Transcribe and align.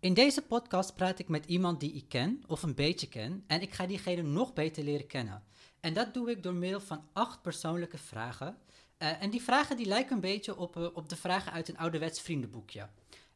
In 0.00 0.14
deze 0.14 0.42
podcast 0.42 0.94
praat 0.94 1.18
ik 1.18 1.28
met 1.28 1.46
iemand 1.46 1.80
die 1.80 1.92
ik 1.92 2.04
ken 2.08 2.42
of 2.46 2.62
een 2.62 2.74
beetje 2.74 3.08
ken 3.08 3.44
en 3.46 3.60
ik 3.60 3.72
ga 3.72 3.86
diegene 3.86 4.22
nog 4.22 4.52
beter 4.52 4.84
leren 4.84 5.06
kennen. 5.06 5.42
En 5.80 5.92
dat 5.92 6.14
doe 6.14 6.30
ik 6.30 6.42
door 6.42 6.54
middel 6.54 6.80
van 6.80 7.04
acht 7.12 7.42
persoonlijke 7.42 7.98
vragen. 7.98 8.56
Eh, 8.98 9.22
en 9.22 9.30
die 9.30 9.42
vragen 9.42 9.76
die 9.76 9.86
lijken 9.86 10.14
een 10.14 10.20
beetje 10.20 10.56
op, 10.56 10.76
eh, 10.76 10.86
op 10.92 11.08
de 11.08 11.16
vragen 11.16 11.52
uit 11.52 11.68
een 11.68 11.78
ouderwets 11.78 12.20
vriendenboekje. 12.20 12.88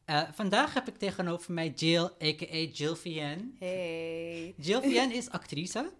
Eh, 0.05 0.21
vandaag 0.33 0.73
heb 0.73 0.87
ik 0.87 0.97
tegenover 0.97 1.53
mij 1.53 1.69
Jill, 1.69 2.03
a.k.a. 2.03 2.67
Jill 2.73 2.95
Vienne. 2.95 3.51
Hey. 3.59 4.53
Jill 4.57 4.81
Vienne 4.81 5.13
is 5.13 5.29
actrice. 5.29 5.91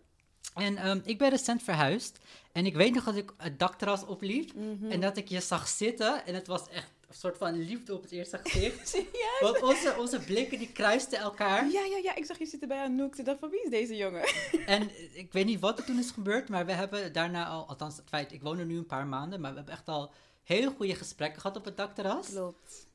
En 0.54 0.78
ehm, 0.78 1.00
ik 1.04 1.18
ben 1.18 1.30
recent 1.30 1.64
verhuisd. 1.64 2.20
En 2.52 2.66
ik 2.66 2.76
weet 2.76 2.94
nog 2.94 3.04
dat 3.04 3.16
ik 3.16 3.34
het 3.38 3.60
dakterras 3.60 4.06
opliep. 4.06 4.54
Mhm. 4.56 4.92
En 4.92 5.00
dat 5.00 5.18
ik 5.18 5.28
je 5.28 5.40
zag 5.40 5.68
zitten. 5.68 6.26
En 6.26 6.34
het 6.34 6.48
was 6.48 6.70
echt 6.70 6.92
soort 7.16 7.38
van 7.38 7.58
liefde 7.58 7.94
op 7.94 8.02
het 8.02 8.12
eerste 8.12 8.40
gezicht. 8.44 9.04
Want 9.40 9.62
onze, 9.62 9.96
onze 10.00 10.20
blikken 10.20 10.58
die 10.58 10.72
kruisten 10.72 11.20
elkaar. 11.20 11.72
Ja, 11.72 11.84
ja, 11.84 11.98
ja. 11.98 12.16
Ik 12.16 12.26
zag 12.26 12.38
je 12.38 12.46
zitten 12.46 12.68
bij 12.68 12.84
Anouk. 12.84 13.16
Ik 13.16 13.26
dacht 13.26 13.40
van 13.40 13.50
wie 13.50 13.64
is 13.64 13.70
deze 13.70 13.96
jongen? 13.96 14.24
En 14.66 14.90
eh, 14.90 15.18
ik 15.18 15.34
weet 15.34 15.46
niet 15.46 15.60
wat 15.60 15.80
er 15.80 15.86
toen 15.86 16.00
is 16.00 16.12
gebeurd. 16.12 16.50
Maar 16.50 16.66
we 16.66 16.72
hebben 16.72 17.14
daarna 17.14 17.48
al, 17.48 17.68
althans 17.68 17.98
het 17.98 18.10
feit, 18.10 18.32
ik 18.32 18.42
woon 18.42 18.60
er 18.60 18.66
nu 18.66 18.78
een 18.78 18.86
paar 18.86 19.08
maanden. 19.08 19.42
Maar 19.42 19.50
we 19.50 19.58
hebben 19.58 19.74
echt 19.74 19.88
al 19.88 20.14
hele 20.44 20.74
goede 20.78 20.96
gesprekken 20.96 21.42
gehad 21.42 21.58
op 21.58 21.66
het 21.66 21.78
dakterras. 21.78 22.28
Klopt. 22.28 22.88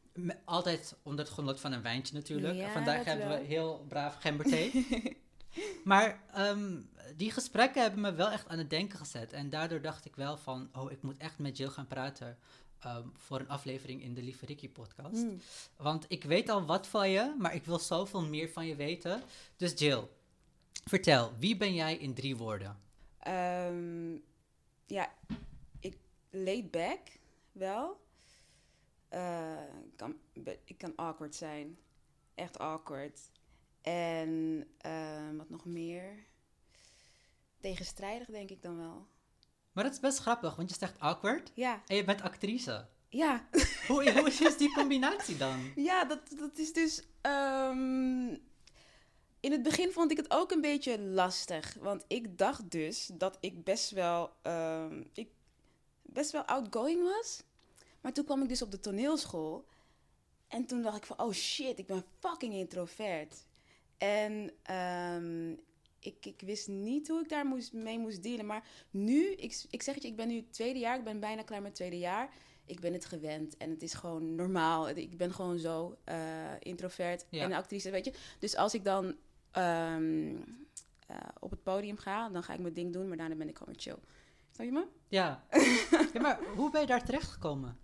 Altijd 0.44 0.96
onder 1.02 1.24
het 1.24 1.34
genot 1.34 1.60
van 1.60 1.72
een 1.72 1.82
wijntje 1.82 2.14
natuurlijk. 2.14 2.54
Ja, 2.54 2.66
en 2.66 2.72
vandaag 2.72 3.04
hebben 3.04 3.28
wel. 3.28 3.38
we 3.38 3.44
heel 3.44 3.84
braaf 3.88 4.16
gemberthee. 4.20 4.86
maar 5.84 6.22
ehm, 6.32 6.80
die 7.16 7.30
gesprekken 7.30 7.82
hebben 7.82 8.00
me 8.00 8.14
wel 8.14 8.30
echt 8.30 8.48
aan 8.48 8.58
het 8.58 8.70
denken 8.70 8.98
gezet. 8.98 9.32
En 9.32 9.50
daardoor 9.50 9.80
dacht 9.80 10.04
ik 10.04 10.16
wel 10.16 10.36
van, 10.36 10.68
oh, 10.72 10.90
ik 10.90 11.02
moet 11.02 11.16
echt 11.16 11.38
met 11.38 11.56
Jill 11.56 11.68
gaan 11.68 11.86
praten. 11.86 12.38
Ehm, 12.80 13.08
voor 13.12 13.40
een 13.40 13.48
aflevering 13.48 14.02
in 14.02 14.14
de 14.14 14.22
Lieve 14.22 14.46
Ricky 14.46 14.68
podcast. 14.68 15.24
Mm. 15.24 15.40
Want 15.76 16.04
ik 16.08 16.24
weet 16.24 16.48
al 16.48 16.64
wat 16.64 16.86
van 16.86 17.10
je, 17.10 17.34
maar 17.38 17.54
ik 17.54 17.64
wil 17.64 17.78
zoveel 17.78 18.22
meer 18.22 18.48
van 18.48 18.66
je 18.66 18.74
weten. 18.74 19.22
Dus 19.56 19.72
Jill, 19.78 20.02
vertel, 20.84 21.32
wie 21.38 21.56
ben 21.56 21.74
jij 21.74 21.96
in 21.96 22.14
drie 22.14 22.36
woorden? 22.36 22.80
Ehm, 23.18 24.16
ja, 24.86 25.12
ik 25.80 25.96
laid 26.30 26.70
back 26.70 27.00
wel. 27.52 28.00
Ik, 29.10 29.96
kan, 29.96 30.16
ik 30.64 30.78
kan 30.78 30.92
awkward 30.96 31.34
zijn. 31.34 31.78
Echt 32.34 32.58
awkward. 32.58 33.20
En 33.80 34.66
ehm, 34.78 35.36
wat 35.36 35.48
nog 35.48 35.64
meer? 35.64 36.26
Tegenstrijdig 37.60 38.26
denk 38.26 38.50
ik 38.50 38.62
dan 38.62 38.76
wel. 38.76 39.06
Maar 39.72 39.84
dat 39.84 39.92
is 39.92 40.00
best 40.00 40.18
grappig, 40.18 40.56
want 40.56 40.70
je 40.70 40.76
zegt 40.78 40.98
awkward 41.00 41.50
Ja, 41.54 41.82
en 41.86 41.96
je 41.96 42.04
bent 42.04 42.22
actrice. 42.22 42.86
ja. 43.08 43.48
Hoe, 43.86 44.10
hoe 44.12 44.28
is 44.30 44.56
die 44.56 44.74
combinatie 44.74 45.36
dan? 45.36 45.72
Ja, 45.90 46.04
dat, 46.04 46.20
dat 46.38 46.58
is 46.58 46.72
dus. 46.72 47.02
ehm, 47.20 48.28
in 49.40 49.52
het 49.52 49.62
begin 49.62 49.92
vond 49.92 50.10
ik 50.10 50.16
het 50.16 50.30
ook 50.30 50.50
een 50.50 50.60
beetje 50.60 51.00
lastig. 51.00 51.76
Want 51.80 52.04
ik 52.08 52.38
dacht 52.38 52.70
dus 52.70 53.10
dat 53.14 53.36
ik 53.40 53.64
best 53.64 53.90
wel. 53.90 54.32
ehm, 54.42 55.02
ik 55.12 55.28
best 56.02 56.30
wel 56.30 56.42
outgoing 56.42 57.02
was. 57.02 57.42
Maar 58.00 58.12
toen 58.12 58.24
kwam 58.24 58.42
ik 58.42 58.48
dus 58.48 58.62
op 58.62 58.70
de 58.70 58.80
toneelschool. 58.80 59.68
En 60.48 60.66
toen 60.66 60.82
dacht 60.82 60.96
ik 60.96 61.04
van: 61.04 61.18
oh 61.20 61.32
shit, 61.32 61.78
ik 61.78 61.86
ben 61.86 62.04
fucking 62.18 62.54
introvert. 62.54 63.44
En 63.98 64.50
ehm, 64.62 65.54
ik, 66.00 66.26
ik 66.26 66.40
wist 66.40 66.68
niet 66.68 67.08
hoe 67.08 67.20
ik 67.20 67.28
daar 67.28 67.46
moest, 67.46 67.72
mee 67.72 67.98
moest 67.98 68.22
dealen. 68.22 68.46
Maar 68.46 68.64
nu, 68.90 69.32
ik, 69.32 69.64
ik 69.70 69.82
zeg 69.82 69.94
het 69.94 70.02
je, 70.02 70.08
ik 70.10 70.16
ben 70.16 70.28
nu 70.28 70.36
het 70.36 70.52
tweede 70.52 70.78
jaar. 70.78 70.98
Ik 70.98 71.04
ben 71.04 71.20
bijna 71.20 71.42
klaar 71.42 71.58
met 71.60 71.68
het 71.68 71.76
tweede 71.76 71.98
jaar 71.98 72.30
ik 72.70 72.80
ben 72.80 72.92
het 72.92 73.04
gewend 73.04 73.56
en 73.56 73.70
het 73.70 73.82
is 73.82 73.94
gewoon 73.94 74.34
normaal. 74.34 74.88
Ik 74.88 75.16
ben 75.16 75.32
gewoon 75.32 75.58
zo 75.58 75.98
eh, 76.04 76.50
introvert 76.58 77.26
Ja. 77.30 77.44
en 77.44 77.52
actrice, 77.52 77.90
weet 77.90 78.04
je. 78.04 78.14
Dus 78.38 78.56
als 78.56 78.74
ik 78.74 78.84
dan 78.84 79.16
ehm, 79.50 80.36
eh, 81.06 81.16
op 81.40 81.50
het 81.50 81.62
podium 81.62 81.96
ga, 81.96 82.28
dan 82.28 82.42
ga 82.42 82.52
ik 82.52 82.60
mijn 82.60 82.74
ding 82.74 82.92
doen, 82.92 83.08
maar 83.08 83.16
daarna 83.16 83.34
ben 83.34 83.48
ik 83.48 83.58
gewoon 83.58 83.74
chill. 83.78 83.98
Snap 84.50 84.66
je 84.66 84.72
me? 84.72 84.86
Ja. 85.08 85.44
ja 86.14 86.20
maar 86.20 86.40
hoe 86.56 86.70
ben 86.70 86.80
je 86.80 86.86
daar 86.86 87.04
terechtgekomen? 87.04 87.78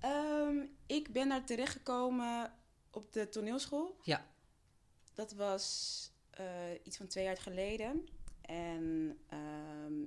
Ehm, 0.00 0.66
ik 0.86 1.12
ben 1.12 1.28
daar 1.28 1.44
terechtgekomen 1.44 2.52
op 2.90 3.12
de 3.12 3.28
toneelschool. 3.28 3.96
Ja. 4.02 4.26
Dat 5.14 5.32
was 5.32 6.10
eh, 6.40 6.78
iets 6.82 6.96
van 6.96 7.06
twee 7.06 7.24
jaar 7.24 7.36
geleden. 7.36 8.08
En 8.40 9.16
ehm, 9.26 10.02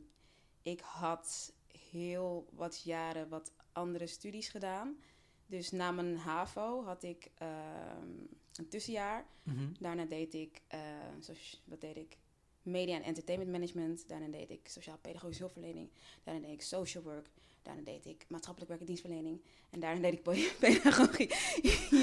ik 0.61 0.79
had 0.79 1.53
heel 1.91 2.47
wat 2.51 2.81
jaren 2.83 3.29
wat 3.29 3.53
andere 3.71 4.07
studies 4.07 4.49
gedaan. 4.49 4.97
Dus 5.45 5.71
na 5.71 5.91
mijn 5.91 6.17
HAVO 6.17 6.83
had 6.83 7.03
ik 7.03 7.31
ehm, 7.37 8.11
een 8.55 8.67
tussenjaar. 8.69 9.25
Mhm. 9.43 9.73
Daarna 9.79 10.05
deed 10.05 10.33
ik, 10.33 10.61
eh, 10.67 10.79
wat 11.65 11.81
deed 11.81 11.97
ik? 11.97 12.17
Media 12.61 12.95
en 12.95 13.03
entertainment 13.03 13.51
management. 13.51 14.07
Daarna 14.07 14.27
deed 14.27 14.49
ik 14.49 14.67
sociaal-pedagogische 14.67 15.41
hulpverlening. 15.41 15.89
Daarna 16.23 16.41
deed 16.41 16.53
ik 16.53 16.61
social 16.61 17.03
work. 17.03 17.29
Daarna 17.63 17.81
deed 17.81 18.05
ik 18.05 18.25
maatschappelijk 18.27 18.69
werk 18.71 18.81
en 18.81 18.87
dienstverlening. 18.87 19.41
En 19.69 19.79
daarna 19.79 20.01
deed 20.01 20.13
ik 20.13 20.23
podiumpedagogie. 20.23 21.27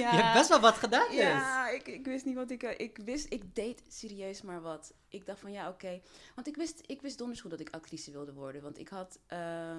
ja. 0.01 0.13
Je 0.17 0.23
hebt 0.23 0.35
best 0.35 0.49
wel 0.49 0.61
wat 0.61 0.75
gedaan 0.75 1.09
dus. 1.09 1.17
Ja, 1.19 1.69
ik, 1.69 1.89
ik 1.89 2.05
wist 2.05 2.25
niet 2.25 2.35
wat 2.35 2.51
ik... 2.51 2.63
eh, 2.63 2.79
Ik 2.87 2.97
wist, 3.05 3.33
ik 3.33 3.55
deed 3.55 3.83
serieus 3.89 4.43
maar 4.43 4.61
wat. 4.63 4.95
Ik 5.09 5.27
dacht 5.27 5.41
van 5.41 5.53
ja, 5.53 5.69
oké. 5.69 6.01
Want 6.35 6.47
ik 6.47 6.57
wist, 6.57 6.83
ik 6.87 7.01
wist 7.03 7.19
donders 7.19 7.41
goed 7.41 7.51
dat 7.51 7.61
ik 7.61 7.71
actrice 7.71 8.11
wilde 8.11 8.33
worden. 8.33 8.63
Want 8.63 8.79
ik 8.79 8.89
had 8.89 9.19
eh, 9.27 9.79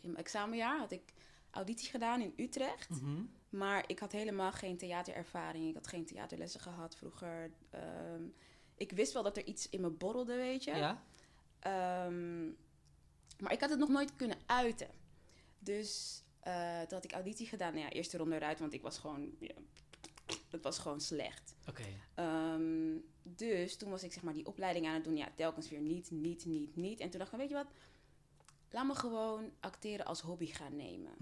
in 0.00 0.10
mijn 0.10 0.16
examenjaar 0.16 0.78
had 0.78 0.92
ik 0.92 1.12
auditie 1.50 1.90
gedaan 1.90 2.20
in 2.20 2.32
Utrecht. 2.36 2.88
Mhm. 2.90 3.22
Maar 3.48 3.84
ik 3.86 3.98
had 3.98 4.12
helemaal 4.12 4.52
geen 4.52 4.76
theaterervaring. 4.76 5.68
Ik 5.68 5.74
had 5.74 5.86
geen 5.86 6.04
theaterlessen 6.06 6.60
gehad 6.60 6.96
vroeger. 6.96 7.50
Ehm, 7.70 8.22
ik 8.76 8.92
wist 8.92 9.12
wel 9.12 9.22
dat 9.22 9.36
er 9.36 9.44
iets 9.46 9.68
in 9.68 9.80
me 9.80 9.88
borrelde, 9.90 10.34
weet 10.36 10.64
je. 10.64 10.74
Ja? 10.74 11.02
Ehm, 11.58 12.48
maar 13.42 13.52
ik 13.52 13.60
had 13.60 13.70
het 13.70 13.78
nog 13.78 13.88
nooit 13.88 14.16
kunnen 14.16 14.38
uiten. 14.46 14.88
Dus 15.58 16.22
eh, 16.40 16.80
toen 16.80 16.92
had 16.98 17.04
ik 17.04 17.12
auditie 17.12 17.46
gedaan. 17.46 17.72
Nou 17.74 17.84
ja, 17.84 17.92
eerste 17.92 18.16
ronde 18.16 18.36
eruit, 18.36 18.58
want 18.58 18.72
ik 18.72 18.82
was 18.82 18.98
gewoon... 18.98 19.34
Ja, 19.38 19.54
het 20.50 20.62
was 20.62 20.78
gewoon 20.78 21.00
slecht. 21.00 21.56
Oké. 21.68 21.84
Ehm, 22.14 22.96
dus 23.22 23.76
toen 23.76 23.90
was 23.90 24.02
ik 24.02 24.12
zeg 24.12 24.22
maar 24.22 24.34
die 24.34 24.46
opleiding 24.46 24.86
aan 24.86 24.94
het 24.94 25.04
doen. 25.04 25.16
Ja, 25.16 25.28
telkens 25.34 25.68
weer 25.68 25.80
niet, 25.80 26.10
niet, 26.10 26.44
niet, 26.44 26.76
niet. 26.76 27.00
En 27.00 27.10
toen 27.10 27.18
dacht 27.18 27.32
ik, 27.32 27.38
weet 27.38 27.48
je 27.48 27.54
wat? 27.54 27.72
Laat 28.70 28.86
me 28.86 28.94
gewoon 28.94 29.50
acteren 29.60 30.06
als 30.06 30.20
hobby 30.20 30.46
gaan 30.46 30.76
nemen. 30.76 31.12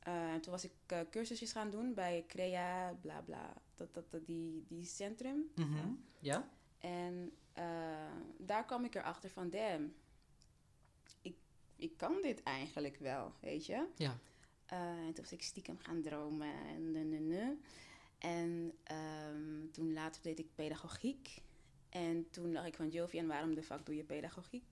En 0.00 0.40
toen 0.40 0.52
was 0.52 0.64
ik 0.64 0.72
eh, 0.86 0.98
cursusjes 1.10 1.52
gaan 1.52 1.70
doen 1.70 1.94
bij 1.94 2.24
Crea, 2.26 2.94
bla 3.00 3.20
bla. 3.20 3.52
Dat, 3.74 3.94
dat, 3.94 4.10
dat, 4.10 4.26
die, 4.26 4.64
die 4.68 4.84
centrum. 4.84 5.50
Mhm. 5.54 5.92
Ja? 6.18 6.48
En 6.78 7.32
daar 8.38 8.64
kwam 8.64 8.84
ik 8.84 8.94
erachter 8.94 9.30
van, 9.30 9.50
damn, 9.50 9.94
ik, 11.84 11.96
kan 11.96 12.22
dit 12.22 12.42
eigenlijk 12.42 12.96
wel, 12.96 13.32
weet 13.40 13.66
je. 13.66 13.86
Ja. 13.96 14.18
Eh, 14.66 14.78
en 14.78 15.12
toen 15.12 15.24
was 15.24 15.32
ik 15.32 15.42
stiekem 15.42 15.78
gaan 15.78 16.02
dromen 16.02 16.54
en 16.66 16.92
nu, 16.92 17.18
nu. 17.18 17.60
En 18.18 18.72
ehm, 18.82 19.70
toen 19.72 19.92
later 19.92 20.22
deed 20.22 20.38
ik 20.38 20.54
pedagogiek. 20.54 21.42
En 21.88 22.30
toen 22.30 22.52
dacht 22.52 22.66
ik 22.66 22.74
van, 22.74 22.88
Jovian, 22.88 23.26
waarom 23.26 23.54
de 23.54 23.62
fuck 23.62 23.86
doe 23.86 23.96
je 23.96 24.04
pedagogiek? 24.04 24.64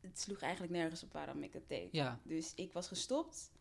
Het 0.00 0.20
sloeg 0.20 0.40
eigenlijk 0.40 0.72
nergens 0.72 1.02
op 1.02 1.12
waarom 1.12 1.42
ik 1.42 1.52
het 1.52 1.68
deed. 1.68 1.92
Ja. 1.92 2.20
Dus 2.22 2.54
ik 2.54 2.72
was 2.72 2.88
gestopt. 2.88 3.52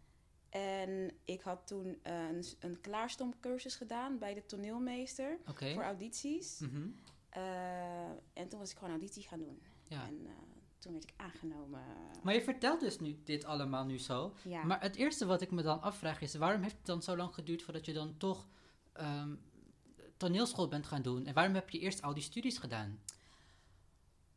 En 0.50 1.12
ik 1.25 1.42
had 1.42 1.68
toen 1.68 2.00
eh, 2.02 2.28
een, 2.28 2.44
een 2.59 2.81
klaarstomcursus 2.81 3.75
gedaan 3.75 4.18
bij 4.18 4.34
de 4.34 4.46
toneelmeester 4.46 5.40
voor 5.46 5.84
audities. 5.84 6.59
Mhm. 6.59 6.88
Eh, 7.30 8.09
en 8.34 8.48
toen 8.48 8.59
was 8.59 8.72
ik 8.72 8.78
gewoon 8.78 8.94
auditie 8.94 9.28
gaan 9.28 9.40
doen. 9.40 9.62
Ja. 9.88 10.08
En 10.08 10.28
toen 10.79 10.91
werd 10.91 11.03
ik 11.03 11.13
aangenomen. 11.17 11.81
Maar 12.23 12.34
je 12.34 12.41
vertelt 12.41 12.79
dus 12.79 13.00
nu 13.00 13.17
dit 13.23 13.45
allemaal 13.45 13.85
nu 13.85 13.97
zo. 14.00 14.34
ja. 14.44 14.63
Maar 14.63 14.81
het 14.81 14.95
eerste 14.95 15.25
wat 15.25 15.41
ik 15.41 15.51
me 15.51 15.62
dan 15.62 15.81
afvraag 15.81 16.22
is, 16.22 16.35
waarom 16.35 16.62
heeft 16.62 16.78
het 16.78 16.85
dan 16.85 17.01
zo 17.01 17.16
lang 17.17 17.34
geduurd 17.34 17.62
voordat 17.63 17.85
je 17.85 17.94
dan 17.94 18.17
toch 18.17 18.47
ehm, 18.94 19.36
toneelschool 20.18 20.68
bent 20.68 20.86
gaan 20.86 21.01
doen? 21.01 21.25
En 21.25 21.33
waarom 21.33 21.54
heb 21.54 21.69
je 21.69 21.80
eerst 21.80 22.01
al 22.01 22.13
die 22.13 22.24
studies 22.24 22.57
gedaan? 22.57 23.00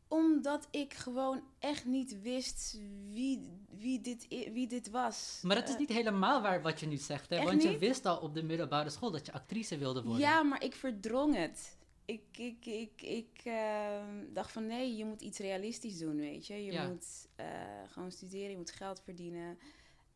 Omdat 0.07 0.67
ik 0.71 0.93
gewoon 0.93 1.41
echt 1.59 1.85
niet 1.85 2.21
wist 2.21 2.79
wie, 3.11 3.49
wie, 3.77 4.01
dit, 4.01 4.27
wie 4.29 4.67
dit 4.67 4.89
was. 4.89 5.39
Maar 5.43 5.55
dat 5.55 5.67
is 5.67 5.73
Eh, 5.73 5.79
niet 5.79 5.89
helemaal 5.89 6.41
waar 6.41 6.61
wat 6.61 6.79
je 6.79 6.85
nu 6.87 6.97
zegt, 6.97 7.29
hè? 7.29 7.35
echt 7.35 7.45
Want 7.45 7.63
je 7.63 7.69
niet? 7.69 7.79
wist 7.79 8.05
al 8.05 8.17
op 8.17 8.33
de 8.33 8.43
middelbare 8.43 8.89
school 8.89 9.11
dat 9.11 9.25
je 9.25 9.31
actrice 9.31 9.77
wilde 9.77 10.03
worden. 10.03 10.21
Ja, 10.21 10.43
maar 10.43 10.63
ik 10.63 10.75
verdrong 10.75 11.35
het. 11.35 11.77
Ik, 12.05 12.21
ik, 12.37 12.65
ik, 12.65 13.01
ik 13.01 13.41
ehm, 13.43 14.33
dacht 14.33 14.51
van 14.51 14.65
nee, 14.67 14.95
je 14.95 15.05
moet 15.05 15.21
iets 15.21 15.39
realistisch 15.39 15.97
doen, 15.97 16.15
weet 16.15 16.47
je. 16.47 16.65
Je 16.65 16.71
Ja. 16.71 16.87
moet 16.87 17.27
eh, 17.35 17.45
gewoon 17.87 18.11
studeren, 18.11 18.49
je 18.49 18.57
moet 18.57 18.71
geld 18.71 19.01
verdienen. 19.03 19.57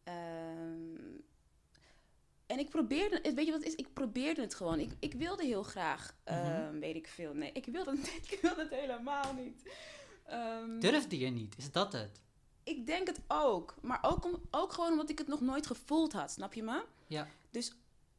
Ehm, 0.03 0.95
en 2.45 2.59
ik 2.59 2.69
probeerde, 2.69 3.33
weet 3.33 3.45
je 3.45 3.51
wat 3.51 3.63
het 3.63 3.69
is? 3.69 3.75
Ik 3.75 3.93
probeerde 3.93 4.41
het 4.41 4.55
gewoon. 4.55 4.79
Ik, 4.79 4.91
ik 4.99 5.13
wilde 5.13 5.45
heel 5.45 5.63
graag, 5.63 6.15
Mhm. 6.25 6.35
ehm, 6.35 6.79
weet 6.79 6.95
ik 6.95 7.07
veel. 7.07 7.33
Nee, 7.33 7.51
ik 7.51 7.65
wilde 7.65 7.91
het, 7.91 8.07
ik 8.31 8.39
wilde 8.41 8.61
het 8.61 8.73
helemaal 8.73 9.33
niet. 9.33 9.73
Ehm, 10.25 10.79
Durfde 10.79 11.17
je 11.17 11.29
niet? 11.29 11.57
Is 11.57 11.71
dat 11.71 11.93
het? 11.93 12.21
ik 12.63 12.85
denk 12.85 13.07
het 13.07 13.19
ook. 13.27 13.75
Maar 13.81 13.99
ook, 14.01 14.25
om, 14.25 14.41
ook 14.51 14.73
gewoon 14.73 14.91
omdat 14.91 15.09
ik 15.09 15.17
het 15.17 15.27
nog 15.27 15.41
nooit 15.41 15.67
gevoeld 15.67 16.13
had, 16.13 16.31
snap 16.31 16.53
je 16.53 16.63
me? 16.63 16.83
Ja. 17.07 17.27
Dus 17.51 17.75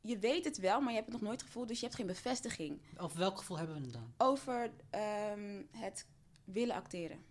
je 0.08 0.18
weet 0.18 0.44
het 0.44 0.58
wel, 0.58 0.80
maar 0.80 0.90
je 0.90 0.98
hebt 0.98 1.12
het 1.12 1.20
nog 1.20 1.28
nooit 1.28 1.42
gevoeld, 1.42 1.68
dus 1.68 1.78
je 1.78 1.84
hebt 1.84 1.96
geen 1.96 2.06
bevestiging. 2.06 2.80
Over 2.96 3.18
welk 3.18 3.38
gevoel 3.38 3.58
hebben 3.58 3.76
we 3.76 3.82
het 3.82 3.92
dan? 3.92 4.14
Over 4.16 4.70
ehm, 4.90 5.62
het 5.70 6.06
willen 6.44 6.74
acteren. 6.74 7.24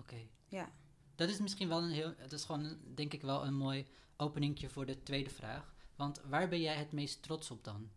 Oké. 0.00 0.28
Ja. 0.48 0.72
Dat 1.14 1.28
is 1.28 1.38
misschien 1.38 1.68
wel 1.68 1.82
een 1.82 1.90
heel... 1.90 2.14
Dat 2.16 2.32
is 2.32 2.44
gewoon, 2.44 2.78
denk 2.94 3.12
ik, 3.12 3.22
wel 3.22 3.44
een 3.44 3.54
mooi 3.54 3.86
openingje 4.16 4.68
voor 4.68 4.86
de 4.86 5.02
tweede 5.02 5.30
vraag. 5.30 5.74
Want 5.96 6.20
waar 6.28 6.48
ben 6.48 6.60
jij 6.60 6.74
het 6.74 6.92
meest 6.92 7.22
trots 7.22 7.50
op 7.50 7.64
dan? 7.64 7.90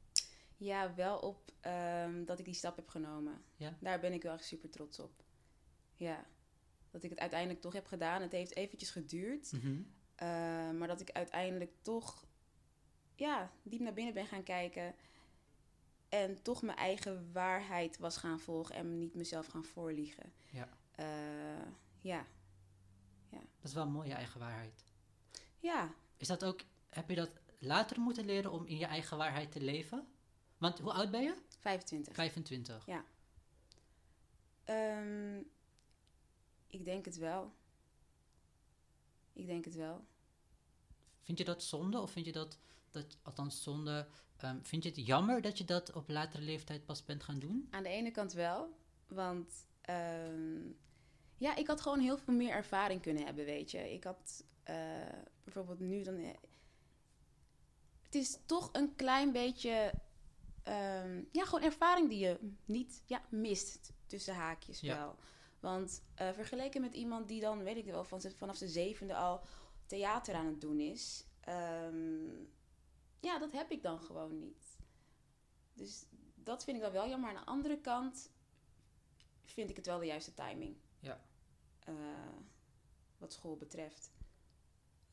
Ja, 0.58 0.96
wel 0.96 1.18
op 1.18 1.52
ehm, 1.60 2.26
dat 2.26 2.40
ik 2.40 2.46
die 2.46 2.54
stap 2.54 2.76
heb 2.76 2.90
genomen. 2.90 3.44
Ja? 3.56 3.78
Daar 3.80 4.00
ben 4.00 4.14
ik 4.14 4.24
wel 4.24 4.34
echt 4.34 4.46
super 4.46 4.70
trots 4.70 5.00
op. 5.00 5.24
Ja. 5.96 6.26
Dat 6.92 7.04
ik 7.04 7.10
het 7.10 7.20
uiteindelijk 7.20 7.62
toch 7.62 7.74
heb 7.74 7.86
gedaan. 7.86 8.22
Het 8.22 8.32
heeft 8.32 8.56
eventjes 8.56 8.90
geduurd. 8.90 9.52
Mhm. 9.52 9.82
eh, 10.16 10.28
maar 10.72 10.88
dat 10.88 11.02
ik 11.02 11.12
uiteindelijk 11.12 11.74
toch 11.82 12.26
ja, 13.16 13.52
diep 13.64 13.80
naar 13.80 13.94
binnen 13.94 14.14
ben 14.14 14.28
gaan 14.28 14.44
kijken. 14.44 14.96
En 16.10 16.42
toch 16.42 16.62
mijn 16.62 16.78
eigen 16.78 17.32
waarheid 17.32 17.98
was 17.98 18.18
gaan 18.18 18.40
volgen 18.40 18.76
en 18.76 18.98
niet 18.98 19.16
mezelf 19.16 19.48
gaan 19.48 19.66
voorliegen. 19.66 20.34
Ja. 20.50 20.70
Eh, 20.92 21.06
ja. 22.00 22.26
Dat 23.30 23.70
is 23.70 23.74
wel 23.74 23.84
een 23.86 23.92
mooie 23.92 24.14
eigen 24.14 24.40
waarheid. 24.40 24.84
Ja. 25.60 25.94
Is 26.18 26.28
dat 26.28 26.46
ook... 26.46 26.62
Heb 26.90 27.10
je 27.10 27.16
dat 27.16 27.32
later 27.60 28.00
moeten 28.00 28.26
leren 28.26 28.52
om 28.52 28.66
in 28.66 28.78
je 28.78 28.86
eigen 28.86 29.18
waarheid 29.18 29.52
te 29.52 29.62
leven? 29.62 30.08
Want 30.58 30.80
hoe 30.80 30.94
oud 30.94 31.12
ben 31.12 31.22
je? 31.22 31.36
25. 31.60 32.14
25. 32.14 32.88
Ehm, 34.64 35.38
ik 36.68 36.86
denk 36.86 37.06
het 37.06 37.18
wel. 37.18 37.54
Ik 39.34 39.46
denk 39.46 39.66
het 39.66 39.76
wel. 39.76 40.06
Vind 41.22 41.38
je 41.38 41.44
dat 41.44 41.64
zonde? 41.64 42.00
Of 42.00 42.12
vind 42.12 42.26
je 42.26 42.32
dat... 42.32 42.58
dat 42.92 43.18
althans 43.24 43.64
zonde... 43.64 44.08
ehm, 44.38 44.58
vind 44.62 44.84
je 44.84 44.90
het 44.90 45.06
jammer 45.06 45.42
dat 45.42 45.58
je 45.58 45.64
dat 45.66 45.94
op 45.94 46.10
latere 46.10 46.44
leeftijd 46.44 46.86
pas 46.86 47.06
bent 47.06 47.24
gaan 47.24 47.40
doen? 47.40 47.68
Aan 47.72 47.84
de 47.84 47.90
ene 47.90 48.12
kant 48.12 48.34
wel, 48.34 48.76
want 49.08 49.68
ehm, 49.82 50.60
ja, 51.38 51.56
ik 51.56 51.68
had 51.68 51.82
gewoon 51.82 52.00
heel 52.00 52.18
veel 52.18 52.34
meer 52.34 52.52
ervaring 52.52 53.02
kunnen 53.02 53.26
hebben, 53.26 53.46
weet 53.46 53.72
je. 53.72 53.94
Ik 53.94 54.04
had 54.04 54.44
eh, 54.64 54.76
bijvoorbeeld 55.44 55.80
nu 55.80 56.04
dan. 56.04 56.16
eh, 56.18 56.30
het 58.02 58.16
is 58.16 58.38
toch 58.46 58.70
een 58.72 58.96
klein 58.96 59.32
beetje, 59.32 59.94
ehm, 60.64 61.24
ja, 61.32 61.46
gewoon 61.46 61.64
ervaring 61.64 62.10
die 62.10 62.20
je 62.20 62.40
niet 62.66 63.02
ja, 63.06 63.22
mist 63.30 63.94
tussen 64.06 64.36
haakjes 64.36 64.80
Ja. 64.80 64.96
wel. 64.98 65.16
Want 65.60 66.04
eh, 66.16 66.30
vergeleken 66.32 66.82
met 66.82 66.94
iemand 66.94 67.28
die 67.28 67.42
dan, 67.42 67.64
weet 67.64 67.78
ik 67.78 67.86
wel, 67.86 68.04
van, 68.04 68.22
vanaf 68.22 68.56
zijn 68.58 68.70
zevende 68.70 69.16
al 69.16 69.42
theater 69.86 70.34
aan 70.36 70.46
het 70.46 70.62
doen 70.62 70.80
is, 70.80 71.26
ehm, 71.40 72.30
ja, 73.22 73.40
dat 73.40 73.52
heb 73.52 73.72
ik 73.72 73.84
dan 73.84 74.00
gewoon 74.00 74.40
niet. 74.40 74.78
Dus 75.74 76.06
dat 76.36 76.64
vind 76.64 76.78
ik 76.78 76.84
dan 76.84 76.92
wel 76.92 77.10
jammer. 77.10 77.30
Aan 77.30 77.36
de 77.36 77.46
andere 77.46 77.82
kant 77.82 78.32
vind 79.44 79.70
ik 79.70 79.76
het 79.76 79.86
wel 79.86 80.00
de 80.00 80.06
juiste 80.06 80.34
timing. 80.34 80.76
Ja. 81.00 81.22
Eh, 81.80 81.96
wat 83.18 83.34
school 83.34 83.58
betreft. 83.58 84.12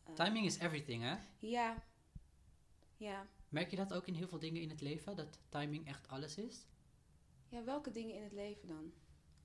Eh, 0.05 0.15
Timing 0.15 0.47
is 0.47 0.59
everything, 0.59 1.03
hè? 1.03 1.17
Ja. 1.39 1.85
Ja. 2.97 3.27
Merk 3.49 3.71
je 3.71 3.77
dat 3.77 3.93
ook 3.93 4.07
in 4.07 4.15
heel 4.15 4.29
veel 4.29 4.39
dingen 4.39 4.63
in 4.63 4.71
het 4.71 4.81
leven? 4.81 5.17
Dat 5.17 5.39
timing 5.49 5.87
echt 5.87 6.09
alles 6.09 6.37
is? 6.37 6.67
Ja, 7.49 7.65
welke 7.65 7.91
dingen 7.91 8.15
in 8.15 8.23
het 8.23 8.33
leven 8.33 8.69
dan? 8.69 8.93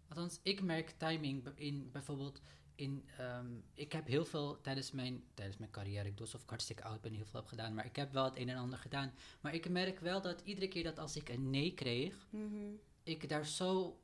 Althans, 0.08 0.40
ik 0.44 0.62
merk 0.62 0.90
timing 0.90 1.48
in 1.56 1.92
bijvoorbeeld 1.92 2.42
in. 2.76 3.04
ehm, 3.18 3.48
ik 3.74 3.92
heb 3.92 4.08
heel 4.08 4.26
veel 4.26 4.62
tijdens 4.62 4.92
mijn, 4.92 5.24
tijdens 5.34 5.58
mijn 5.58 5.72
carrière, 5.72 6.08
ik 6.08 6.18
doe 6.18 6.26
alsof 6.26 6.42
ik 6.44 6.50
hartstikke 6.50 6.84
oud 6.84 7.02
ben, 7.02 7.14
heel 7.14 7.26
veel 7.26 7.40
heb 7.40 7.50
gedaan, 7.50 7.74
maar 7.74 7.86
ik 7.86 7.96
heb 7.96 8.12
wel 8.12 8.24
het 8.26 8.38
een 8.38 8.50
en 8.50 8.58
ander 8.58 8.80
gedaan. 8.80 9.14
Maar 9.42 9.54
ik 9.54 9.70
merk 9.70 10.00
wel 10.00 10.22
dat 10.22 10.42
iedere 10.42 10.68
keer 10.68 10.84
dat 10.84 11.00
als 11.00 11.16
ik 11.16 11.30
een 11.30 11.50
nee 11.50 11.74
kreeg, 11.74 12.28
Mhm. 12.30 12.56
ik 13.04 13.30
daar 13.30 13.46
zo. 13.46 13.98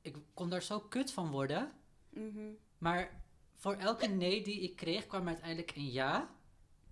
Ik 0.00 0.16
kon 0.34 0.48
daar 0.50 0.62
zo 0.62 0.80
kut 0.80 1.12
van 1.12 1.30
worden. 1.30 1.72
Mhm. 2.08 2.50
Maar 2.78 3.22
voor 3.54 3.74
elke 3.74 4.06
nee 4.06 4.42
die 4.44 4.60
ik 4.60 4.76
kreeg, 4.76 5.06
kwam 5.06 5.26
uiteindelijk 5.28 5.76
een 5.76 5.90
ja. 5.90 6.34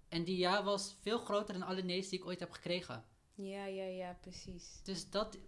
En 0.09 0.25
die 0.25 0.37
ja 0.37 0.65
was 0.65 0.97
veel 1.01 1.19
groter 1.19 1.55
dan 1.59 1.63
alle 1.69 1.83
nee's 1.83 2.09
die 2.09 2.19
ik 2.19 2.25
ooit 2.25 2.41
heb 2.41 2.51
gekregen. 2.51 3.05
Ja, 3.35 3.65
ja, 3.65 3.85
ja, 3.85 4.19
precies. 4.21 4.81
Dus 4.83 5.11
dat 5.11 5.39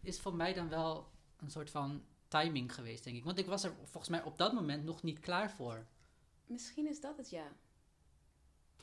is 0.00 0.20
voor 0.20 0.34
mij 0.34 0.52
dan 0.54 0.68
wel 0.68 1.10
een 1.36 1.50
soort 1.50 1.70
van 1.70 2.04
timing 2.28 2.74
geweest, 2.74 3.04
denk 3.04 3.16
ik. 3.16 3.24
Want 3.24 3.38
ik 3.38 3.46
was 3.46 3.64
er 3.64 3.74
volgens 3.84 4.08
mij 4.08 4.22
op 4.22 4.38
dat 4.38 4.52
moment 4.52 4.84
nog 4.84 5.02
niet 5.02 5.20
klaar 5.20 5.50
voor. 5.50 5.86
Misschien 6.46 6.86
is 6.86 7.00
dat 7.00 7.16
het 7.16 7.30
ja. 7.30 7.52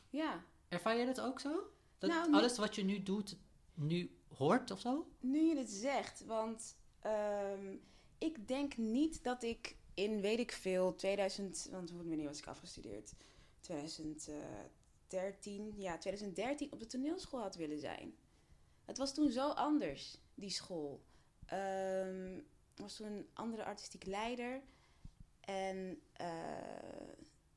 Ja. 0.09 0.44
Ervaar 0.68 0.95
jij 0.95 1.06
dat 1.06 1.21
ook 1.21 1.39
zo? 1.39 1.69
Dat 1.97 2.09
Nou, 2.09 2.33
alles 2.33 2.57
wat 2.57 2.75
je 2.75 2.83
nu 2.83 3.03
doet, 3.03 3.38
nu 3.74 4.15
hoort 4.38 4.71
of 4.71 4.80
zo? 4.80 5.07
Nu 5.19 5.42
je 5.42 5.57
het 5.57 5.69
zegt, 5.69 6.25
want 6.25 6.75
ehm, 7.00 7.75
ik 8.18 8.47
denk 8.47 8.77
niet 8.77 9.24
dat 9.24 9.44
ik 9.44 9.75
in, 9.94 10.21
weet 10.21 10.39
ik 10.39 10.51
veel, 10.51 10.95
2000, 10.95 11.68
want 11.71 11.91
wanneer 11.91 12.27
was 12.27 12.39
ik 12.39 12.48
afgestudeerd? 12.48 13.13
2013, 13.59 15.74
ja, 15.77 15.98
2013 15.98 16.71
op 16.71 16.80
de 16.80 16.86
toneelschool 16.86 17.41
had 17.41 17.56
willen 17.56 17.80
zijn. 17.80 18.15
Het 18.86 18.98
was 18.98 19.13
toen 19.13 19.31
zo 19.31 19.50
anders, 19.50 20.18
die 20.33 20.50
school. 20.50 21.03
Ehm, 21.45 22.36
er 22.36 22.44
was 22.80 22.95
toen 22.95 23.07
een 23.07 23.27
andere 23.33 23.63
artistiek 23.63 24.06
leider. 24.06 24.62
En 25.39 26.01
eh, 26.13 26.27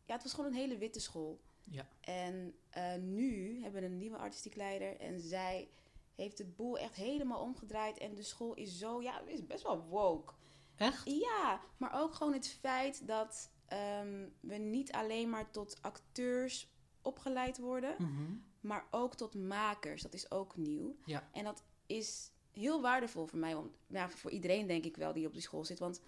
ja, 0.04 0.14
het 0.14 0.22
was 0.22 0.32
gewoon 0.34 0.50
een 0.50 0.58
hele 0.58 0.78
witte 0.78 1.00
school. 1.00 1.40
Ja. 1.64 1.88
En 2.00 2.54
eh, 2.70 2.94
nu 2.94 3.60
hebben 3.62 3.80
we 3.80 3.86
een 3.86 3.98
nieuwe 3.98 4.16
artistiek 4.16 4.54
leider. 4.54 4.96
En 5.00 5.20
zij 5.20 5.68
heeft 6.14 6.36
de 6.36 6.44
boel 6.44 6.78
echt 6.78 6.94
helemaal 6.94 7.40
omgedraaid. 7.40 7.98
En 7.98 8.14
de 8.14 8.22
school 8.22 8.54
is 8.54 8.78
zo, 8.78 9.02
ja, 9.02 9.20
is 9.20 9.46
best 9.46 9.62
wel 9.62 9.82
woke. 9.84 10.32
Echt? 10.76 11.02
Ja, 11.10 11.60
maar 11.76 12.00
ook 12.02 12.14
gewoon 12.14 12.32
het 12.32 12.48
feit 12.48 13.06
dat 13.06 13.50
ehm, 13.66 14.28
we 14.40 14.54
niet 14.54 14.92
alleen 14.92 15.30
maar 15.30 15.50
tot 15.50 15.82
acteurs 15.82 16.68
opgeleid 17.02 17.58
worden, 17.58 17.94
Mhm. 17.98 18.32
maar 18.60 18.86
ook 18.90 19.14
tot 19.14 19.34
makers. 19.34 20.02
Dat 20.02 20.14
is 20.14 20.30
ook 20.30 20.56
nieuw. 20.56 20.96
Ja. 21.04 21.28
En 21.32 21.44
dat 21.44 21.62
is 21.86 22.30
heel 22.58 22.80
waardevol 22.80 23.26
voor 23.26 23.38
mij, 23.38 23.54
om, 23.54 23.70
nou, 23.86 24.10
voor 24.10 24.30
iedereen 24.30 24.66
denk 24.66 24.84
ik 24.84 24.96
wel 24.96 25.12
die 25.12 25.26
op 25.26 25.32
die 25.32 25.42
school 25.42 25.64
zit. 25.64 25.78
Want 25.78 26.00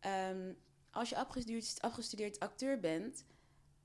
ehm, 0.00 0.52
als 0.90 1.08
je 1.08 1.16
afgestudeerd, 1.16 1.78
afgestudeerd 1.80 2.40
acteur 2.40 2.80
bent, 2.80 3.24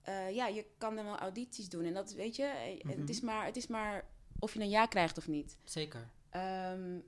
eh, 0.01 0.31
ja, 0.35 0.47
je 0.47 0.65
kan 0.77 0.95
dan 0.95 1.05
wel 1.05 1.17
audities 1.17 1.69
doen. 1.69 1.83
En 1.85 1.93
dat 1.93 2.13
weet 2.13 2.35
je, 2.35 2.43
eh, 2.43 2.83
Mhm. 2.85 2.99
het, 2.99 3.09
is 3.09 3.21
maar, 3.21 3.45
het 3.45 3.55
is 3.57 3.67
maar 3.67 4.09
of 4.39 4.53
je 4.53 4.59
een 4.59 4.69
ja 4.69 4.85
krijgt 4.85 5.17
of 5.17 5.27
niet. 5.27 5.57
Zeker. 5.63 6.09
Ehm, 6.29 6.99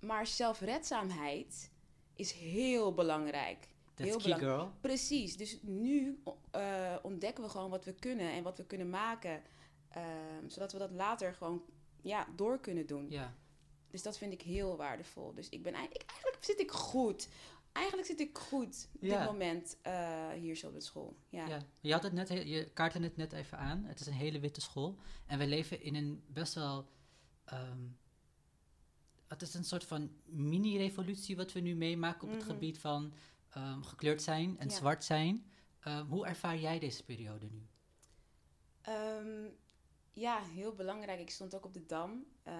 maar 0.00 0.26
zelfredzaamheid 0.26 1.70
is 2.14 2.32
heel 2.32 2.94
belangrijk. 2.94 3.68
That's 3.94 4.08
heel 4.10 4.18
key 4.18 4.22
belang- 4.24 4.40
girl. 4.42 4.72
Precies. 4.80 5.36
Dus 5.36 5.58
nu 5.62 6.22
eh, 6.50 6.96
ontdekken 7.02 7.44
we 7.44 7.50
gewoon 7.50 7.70
wat 7.70 7.84
we 7.84 7.92
kunnen 7.94 8.30
en 8.32 8.42
wat 8.42 8.58
we 8.58 8.64
kunnen 8.66 8.90
maken. 8.90 9.42
ehm, 9.90 10.48
zodat 10.48 10.72
we 10.72 10.78
dat 10.78 10.90
later 10.90 11.34
gewoon 11.34 11.62
ja, 12.02 12.26
door 12.36 12.60
kunnen 12.60 12.86
doen. 12.86 13.10
Ja. 13.10 13.34
Dus 13.90 14.02
dat 14.02 14.18
vind 14.18 14.32
ik 14.32 14.42
heel 14.42 14.76
waardevol. 14.76 15.34
Dus 15.34 15.48
ik 15.48 15.62
ben 15.62 15.72
eigenlijk, 15.74 16.10
eigenlijk 16.10 16.44
zit 16.44 16.60
ik 16.60 16.70
goed. 16.70 17.28
Eigenlijk 17.72 18.06
zit 18.06 18.20
ik 18.20 18.38
goed 18.38 18.88
op 18.94 19.02
Ja. 19.02 19.18
dit 19.18 19.26
moment 19.26 19.76
eh, 19.82 20.28
hier 20.30 20.56
zo 20.56 20.66
op 20.66 20.72
de 20.74 20.80
school. 20.80 21.16
Ja. 21.28 21.46
Ja, 21.48 21.62
je, 21.80 21.92
had 21.92 22.02
het 22.02 22.12
net, 22.12 22.28
je 22.28 22.70
kaartte 22.74 22.98
het 22.98 23.16
net 23.16 23.32
even 23.32 23.58
aan. 23.58 23.84
Het 23.84 24.00
is 24.00 24.06
een 24.06 24.12
hele 24.12 24.40
witte 24.40 24.60
school. 24.60 24.96
En 25.26 25.38
we 25.38 25.46
leven 25.46 25.82
in 25.82 25.94
een 25.94 26.22
best 26.26 26.54
wel. 26.54 26.88
ehm, 27.44 27.86
het 29.28 29.42
is 29.42 29.54
een 29.54 29.64
soort 29.64 29.84
van 29.84 30.10
mini-revolutie 30.24 31.36
wat 31.36 31.52
we 31.52 31.60
nu 31.60 31.74
meemaken 31.74 32.22
op 32.28 32.34
het 32.34 32.42
Mhm. 32.44 32.50
gebied 32.52 32.78
van 32.78 33.12
ehm, 33.50 33.82
gekleurd 33.82 34.22
zijn 34.22 34.58
en 34.58 34.68
Ja. 34.68 34.74
zwart 34.74 35.04
zijn. 35.04 35.44
Ehm, 35.80 36.06
hoe 36.06 36.26
ervaar 36.26 36.58
jij 36.58 36.78
deze 36.78 37.04
periode 37.04 37.46
nu? 37.50 37.66
Ja, 40.12 40.42
heel 40.42 40.74
belangrijk. 40.74 41.20
Ik 41.20 41.30
stond 41.30 41.54
ook 41.54 41.64
op 41.64 41.74
de 41.74 41.86
Dam. 41.86 42.24
Eh, 42.42 42.54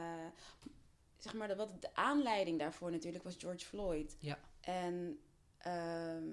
zeg 1.23 1.35
maar, 1.35 1.49
de, 1.49 1.57
wat 1.57 1.83
de 1.83 1.95
aanleiding 1.95 2.59
daarvoor 2.59 2.91
natuurlijk 2.91 3.25
was 3.25 3.37
George 3.39 3.67
Floyd. 3.67 4.17
Ja. 4.19 4.39
En 4.61 5.21
ehm, 5.59 6.29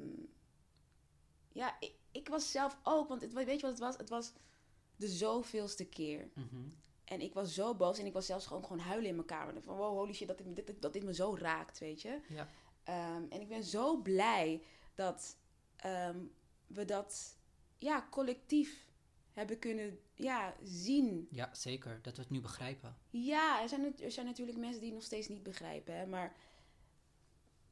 ja, 1.51 1.75
ik, 1.79 1.95
ik 2.11 2.27
was 2.27 2.51
zelf 2.51 2.77
ook, 2.83 3.07
want 3.07 3.21
het, 3.21 3.33
weet 3.33 3.59
je 3.59 3.61
wat 3.61 3.69
het 3.69 3.79
was? 3.79 3.97
Het 3.97 4.09
was 4.09 4.33
de 4.95 5.07
zoveelste 5.07 5.85
keer. 5.85 6.29
Mhm. 6.33 6.61
En 7.03 7.21
ik 7.21 7.33
was 7.33 7.53
zo 7.53 7.75
boos 7.75 7.97
en 7.97 8.05
ik 8.05 8.13
was 8.13 8.25
zelfs 8.25 8.45
gewoon, 8.45 8.63
gewoon 8.63 8.79
huilen 8.79 9.09
in 9.09 9.15
mijn 9.15 9.27
kamer. 9.27 9.61
Van 9.61 9.75
wow, 9.75 9.97
holy 9.97 10.13
shit, 10.13 10.27
dat 10.27 10.37
dit, 10.37 10.55
dit, 10.55 10.81
dat 10.81 10.93
dit 10.93 11.03
me 11.03 11.13
zo 11.13 11.35
raakt, 11.39 11.79
weet 11.79 12.01
je. 12.01 12.19
Ja. 12.29 12.47
Ehm, 12.83 13.23
en 13.29 13.41
ik 13.41 13.47
ben 13.47 13.63
zo 13.63 13.97
blij 13.97 14.61
dat 14.95 15.37
ehm, 15.75 16.19
we 16.67 16.85
dat 16.85 17.37
ja, 17.77 18.07
collectief 18.09 18.86
hebben 19.37 19.59
kunnen 19.59 19.99
ja, 20.13 20.55
zien. 20.63 21.27
ja, 21.31 21.53
zeker. 21.53 21.99
Dat 22.01 22.15
we 22.15 22.21
het 22.21 22.31
nu 22.31 22.41
begrijpen. 22.41 22.97
Ja, 23.09 23.61
er 23.61 23.69
zijn, 23.69 23.99
er 23.99 24.11
zijn 24.11 24.25
natuurlijk 24.25 24.57
mensen 24.57 24.79
die 24.79 24.89
het 24.89 24.97
nog 24.97 25.05
steeds 25.07 25.27
niet 25.27 25.43
begrijpen. 25.43 25.97
Hè, 25.97 26.05
maar 26.05 26.35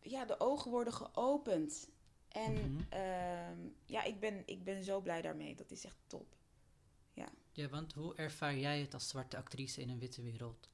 ja, 0.02 0.26
de 0.26 0.40
ogen 0.40 0.72
worden 0.72 0.94
geopend. 0.94 1.90
En 2.28 2.54
Mhm. 2.54 2.82
ehm, 2.90 3.58
ja, 3.86 4.04
ik 4.04 4.20
ben, 4.20 4.44
ik 4.46 4.64
ben 4.64 4.84
zo 4.84 5.02
blij 5.02 5.22
daarmee. 5.22 5.56
Dat 5.56 5.72
is 5.72 5.84
echt 5.86 5.98
top. 6.08 6.36
Ja, 7.54 7.70
want 7.70 7.94
hoe 7.94 8.16
ervaar 8.16 8.58
jij 8.58 8.80
het 8.82 8.94
als 8.94 9.10
zwarte 9.10 9.38
actrice 9.38 9.82
in 9.82 9.90
een 9.90 10.00
witte 10.00 10.22
wereld? 10.22 10.70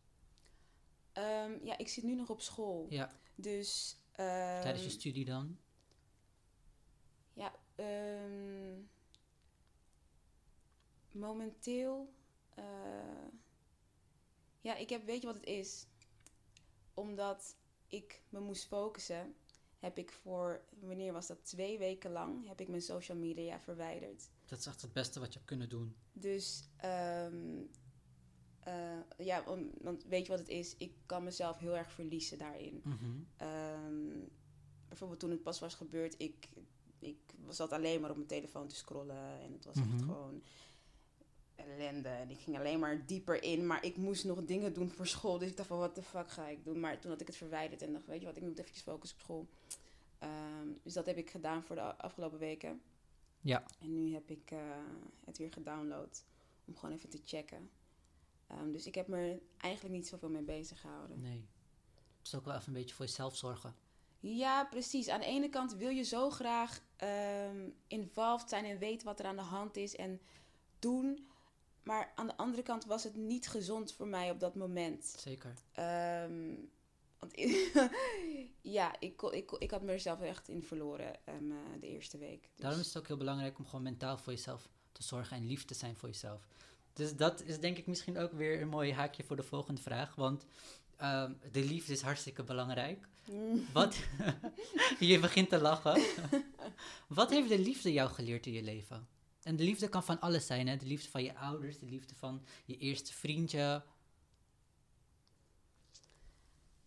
Ehm, 1.12 1.66
ja, 1.66 1.78
ik 1.78 1.88
zit 1.88 2.04
nu 2.04 2.16
nog 2.16 2.30
op 2.30 2.42
school. 2.42 2.86
Ja, 2.90 3.12
Dus. 3.36 3.98
tijdens 4.16 4.80
je 4.82 4.90
ehm, 4.90 5.00
studie 5.00 5.26
dan? 5.26 5.58
Ja, 7.34 7.56
ehm, 7.76 8.80
momenteel. 11.14 12.14
eh, 12.56 12.64
ja, 14.62 14.76
ik 14.76 14.90
heb, 14.90 15.06
weet 15.06 15.22
je 15.22 15.28
wat 15.28 15.36
het 15.36 15.46
is? 15.46 15.86
Omdat 16.94 17.56
ik 17.88 18.24
me 18.30 18.40
moest 18.40 18.66
focussen, 18.66 19.36
heb 19.80 19.98
ik 19.98 20.12
voor, 20.12 20.62
wanneer 20.80 21.14
was 21.14 21.28
dat? 21.28 21.46
Twee 21.46 21.78
weken 21.78 22.12
lang 22.12 22.48
heb 22.48 22.60
ik 22.62 22.68
mijn 22.68 22.82
social 22.82 23.18
media 23.18 23.60
verwijderd. 23.60 24.30
Dat 24.46 24.60
is 24.60 24.66
echt 24.66 24.82
het 24.82 24.94
beste 24.94 25.20
wat 25.20 25.28
je 25.28 25.34
hebt 25.34 25.46
kunnen 25.50 25.70
doen. 25.70 25.96
Dus, 26.14 26.64
ehm, 26.78 27.62
eh, 28.60 29.00
ja, 29.18 29.44
om- 29.48 29.72
want 29.82 30.04
weet 30.04 30.22
je 30.26 30.32
wat 30.32 30.40
het 30.40 30.50
is? 30.50 30.76
Ik 30.78 30.94
kan 31.06 31.24
mezelf 31.24 31.58
heel 31.58 31.78
erg 31.78 31.92
verliezen 31.92 32.38
daarin. 32.38 32.82
Mhm. 32.84 33.20
Ehm, 33.38 34.20
bijvoorbeeld 34.88 35.20
toen 35.20 35.32
het 35.32 35.44
pas 35.44 35.60
was 35.60 35.76
gebeurd, 35.76 36.16
ik, 36.18 36.50
ik 37.00 37.18
zat 37.50 37.72
alleen 37.72 38.02
maar 38.02 38.10
op 38.10 38.16
mijn 38.16 38.28
telefoon 38.28 38.68
te 38.68 38.76
scrollen. 38.76 39.40
En 39.42 39.52
het 39.54 39.66
was 39.66 39.76
echt 39.78 39.88
Mhm. 39.88 40.00
gewoon 40.04 40.44
ellende. 41.66 42.10
En 42.10 42.30
ik 42.30 42.40
ging 42.40 42.58
alleen 42.58 42.80
maar 42.80 43.06
dieper 43.06 43.44
in. 43.44 43.68
Maar 43.68 43.86
ik 43.86 43.98
moest 43.98 44.26
nog 44.26 44.46
dingen 44.46 44.74
doen 44.74 44.90
voor 44.90 45.08
school. 45.08 45.38
Dus 45.38 45.50
ik 45.50 45.58
dacht 45.58 45.68
van, 45.68 45.78
wat 45.78 45.96
de 45.96 46.04
fuck 46.04 46.30
ga 46.30 46.48
ik 46.48 46.64
doen? 46.64 46.80
Maar 46.80 47.00
toen 47.00 47.12
had 47.12 47.22
ik 47.22 47.28
het 47.28 47.36
verwijderd 47.36 47.82
en 47.82 47.94
dacht, 47.94 48.06
weet 48.06 48.20
je 48.20 48.26
wat, 48.26 48.38
ik 48.38 48.44
moet 48.44 48.60
eventjes 48.60 48.84
focussen 48.84 49.18
op 49.18 49.24
school. 49.24 49.48
Ehm, 50.20 50.68
dus 50.84 50.94
dat 50.94 51.06
heb 51.06 51.18
ik 51.18 51.30
gedaan 51.30 51.64
voor 51.64 51.76
de 51.76 51.82
afgelopen 51.82 52.40
weken. 52.40 52.82
Ja. 53.42 53.64
En 53.80 53.94
nu 53.94 54.14
heb 54.14 54.30
ik 54.30 54.52
eh, 54.52 54.60
het 55.26 55.38
weer 55.38 55.52
gedownload 55.52 56.24
om 56.66 56.76
gewoon 56.76 56.96
even 56.96 57.10
te 57.10 57.20
checken. 57.26 57.70
Ehm, 58.48 58.72
dus 58.72 58.86
ik 58.86 58.96
heb 58.96 59.08
me 59.08 59.42
eigenlijk 59.58 59.96
niet 59.96 60.08
zoveel 60.08 60.30
mee 60.30 60.42
bezig 60.42 60.82
gehouden. 60.82 61.22
Nee. 61.22 61.46
Het 62.18 62.28
is 62.28 62.36
ook 62.36 62.46
wel 62.46 62.56
even 62.56 62.68
een 62.68 62.74
beetje 62.74 62.96
voor 62.96 63.06
jezelf 63.06 63.36
zorgen. 63.36 63.76
Ja, 64.20 64.66
precies. 64.66 65.08
Aan 65.08 65.20
de 65.20 65.26
ene 65.26 65.50
kant 65.50 65.74
wil 65.74 65.90
je 65.90 66.04
zo 66.04 66.30
graag 66.30 66.82
ehm 66.96 67.70
involved 67.88 68.50
zijn 68.50 68.66
en 68.66 68.78
weten 68.78 69.08
wat 69.08 69.20
er 69.20 69.26
aan 69.26 69.36
de 69.36 69.42
hand 69.42 69.78
is 69.78 69.96
en 69.96 70.22
doen. 70.80 71.28
Maar 71.84 72.12
aan 72.16 72.28
de 72.28 72.38
andere 72.38 72.64
kant 72.64 72.86
was 72.86 73.04
het 73.04 73.16
niet 73.16 73.48
gezond 73.48 73.94
voor 73.94 74.08
mij 74.08 74.32
op 74.32 74.40
dat 74.40 74.56
moment. 74.56 75.16
Zeker. 75.18 75.54
Ehm, 75.72 76.56
want 77.20 77.34
ja, 78.62 78.96
ik, 79.00 79.22
ik, 79.22 79.52
ik 79.52 79.72
had 79.72 79.82
mezelf 79.82 80.22
echt 80.22 80.50
in 80.50 80.64
verloren 80.64 81.26
ehm, 81.26 81.52
eh, 81.52 81.58
de 81.80 81.88
eerste 81.88 82.18
week. 82.18 82.42
Dus, 82.42 82.62
Daarom 82.62 82.80
is 82.80 82.86
het 82.86 82.98
ook 82.98 83.08
heel 83.08 83.18
belangrijk 83.18 83.58
om 83.58 83.66
gewoon 83.66 83.84
mentaal 83.84 84.18
voor 84.18 84.34
jezelf 84.34 84.70
te 84.92 85.04
zorgen 85.04 85.38
en 85.38 85.48
lief 85.48 85.66
te 85.66 85.74
zijn 85.74 85.96
voor 85.96 86.10
jezelf. 86.10 86.48
Dus 86.94 87.16
dat 87.16 87.42
is 87.44 87.60
denk 87.60 87.78
ik 87.78 87.88
misschien 87.88 88.18
ook 88.18 88.32
weer 88.32 88.62
een 88.62 88.70
mooi 88.70 88.94
haakje 88.94 89.24
voor 89.24 89.36
de 89.36 89.44
volgende 89.44 89.82
vraag. 89.82 90.16
Want 90.16 90.46
ehm, 90.96 91.34
de 91.52 91.64
liefde 91.64 91.94
is 91.94 92.02
hartstikke 92.02 92.44
belangrijk. 92.44 93.08
Mm. 93.26 93.66
Wat? 93.74 93.96
je 95.00 95.20
begint 95.20 95.50
te 95.50 95.60
lachen. 95.60 96.02
Wat 97.08 97.30
heeft 97.30 97.50
de 97.50 97.60
liefde 97.60 97.92
jou 97.94 98.10
geleerd 98.10 98.46
in 98.46 98.54
je 98.54 98.64
leven? 98.64 99.08
En 99.44 99.56
de 99.56 99.64
liefde 99.64 99.90
kan 99.90 100.04
van 100.04 100.20
alles 100.20 100.46
zijn, 100.46 100.68
hè? 100.68 100.78
De 100.78 100.86
liefde 100.86 101.10
van 101.10 101.24
je 101.24 101.36
ouders, 101.36 101.80
de 101.80 101.86
liefde 101.86 102.16
van 102.16 102.46
je 102.66 102.78
eerste 102.78 103.14
vriendje. 103.14 103.84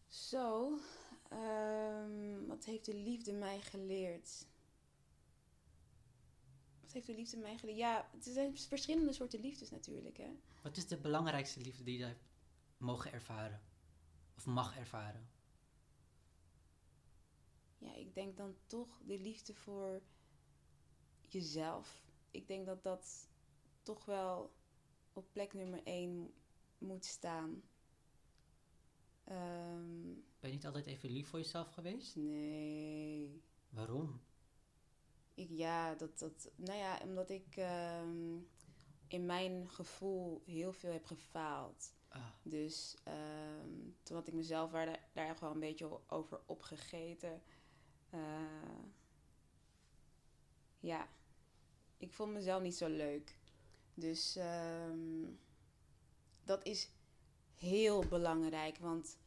Zo, 0.08 0.78
ehm, 1.28 2.46
wat 2.46 2.64
heeft 2.64 2.84
de 2.84 2.94
liefde 2.94 3.32
mij 3.32 3.60
geleerd? 3.60 4.46
Wat 6.80 6.92
heeft 6.92 7.06
de 7.06 7.14
liefde 7.14 7.36
mij 7.36 7.58
geleerd? 7.58 7.78
Ja, 7.78 8.08
het 8.12 8.24
zijn 8.24 8.58
verschillende 8.58 9.12
soorten 9.12 9.40
liefdes 9.40 9.70
natuurlijk, 9.70 10.16
hè. 10.16 10.30
Wat 10.62 10.76
is 10.76 10.86
de 10.86 10.96
belangrijkste 10.96 11.60
liefde 11.60 11.82
die 11.82 11.98
je 11.98 12.04
hebt 12.04 12.24
mogen 12.76 13.12
ervaren? 13.12 13.60
Of 14.36 14.46
mag 14.46 14.76
ervaren? 14.76 15.28
Ja, 17.78 17.94
ik 17.94 18.14
denk 18.14 18.36
dan 18.36 18.56
toch 18.66 19.00
de 19.06 19.18
liefde 19.18 19.54
voor 19.54 20.02
jezelf. 21.28 22.02
Ik 22.34 22.46
denk 22.46 22.66
dat 22.66 22.82
dat 22.82 23.28
toch 23.82 24.04
wel 24.04 24.52
op 25.12 25.32
plek 25.32 25.52
nummer 25.52 25.80
één 25.84 26.34
moet 26.78 27.04
staan. 27.04 27.62
Ehm, 29.24 30.12
Ben 30.40 30.50
je 30.50 30.56
niet 30.56 30.66
altijd 30.66 30.86
even 30.86 31.10
lief 31.10 31.28
voor 31.28 31.38
jezelf 31.38 31.70
geweest? 31.70 32.16
nee. 32.16 33.42
Waarom? 33.68 34.20
Ik, 35.34 35.48
ja, 35.50 35.94
dat, 35.94 36.18
dat, 36.18 36.50
nou 36.56 36.78
ja, 36.78 37.00
omdat 37.02 37.30
ik 37.30 37.56
ehm, 37.56 38.36
in 39.08 39.26
mijn 39.26 39.68
gevoel 39.70 40.42
heel 40.46 40.72
veel 40.72 40.92
heb 40.92 41.04
gefaald. 41.04 41.94
Ah, 42.08 42.26
Dus 42.42 42.96
ehm, 43.04 43.70
toen 44.02 44.16
had 44.16 44.26
ik 44.28 44.34
mezelf 44.34 44.70
daar, 44.70 45.08
daar 45.12 45.36
gewoon 45.36 45.54
een 45.54 45.60
beetje 45.60 46.00
over 46.10 46.40
opgegeten. 46.46 47.42
Eh, 48.10 48.20
ja, 50.80 51.08
ik 51.96 52.12
vond 52.12 52.32
mezelf 52.32 52.62
niet 52.62 52.76
zo 52.76 52.88
leuk. 52.88 53.38
Dus 53.94 54.36
ehm, 54.36 55.24
dat 56.44 56.64
is 56.66 56.90
heel 57.54 58.04
belangrijk. 58.08 58.78
Want 58.78 59.18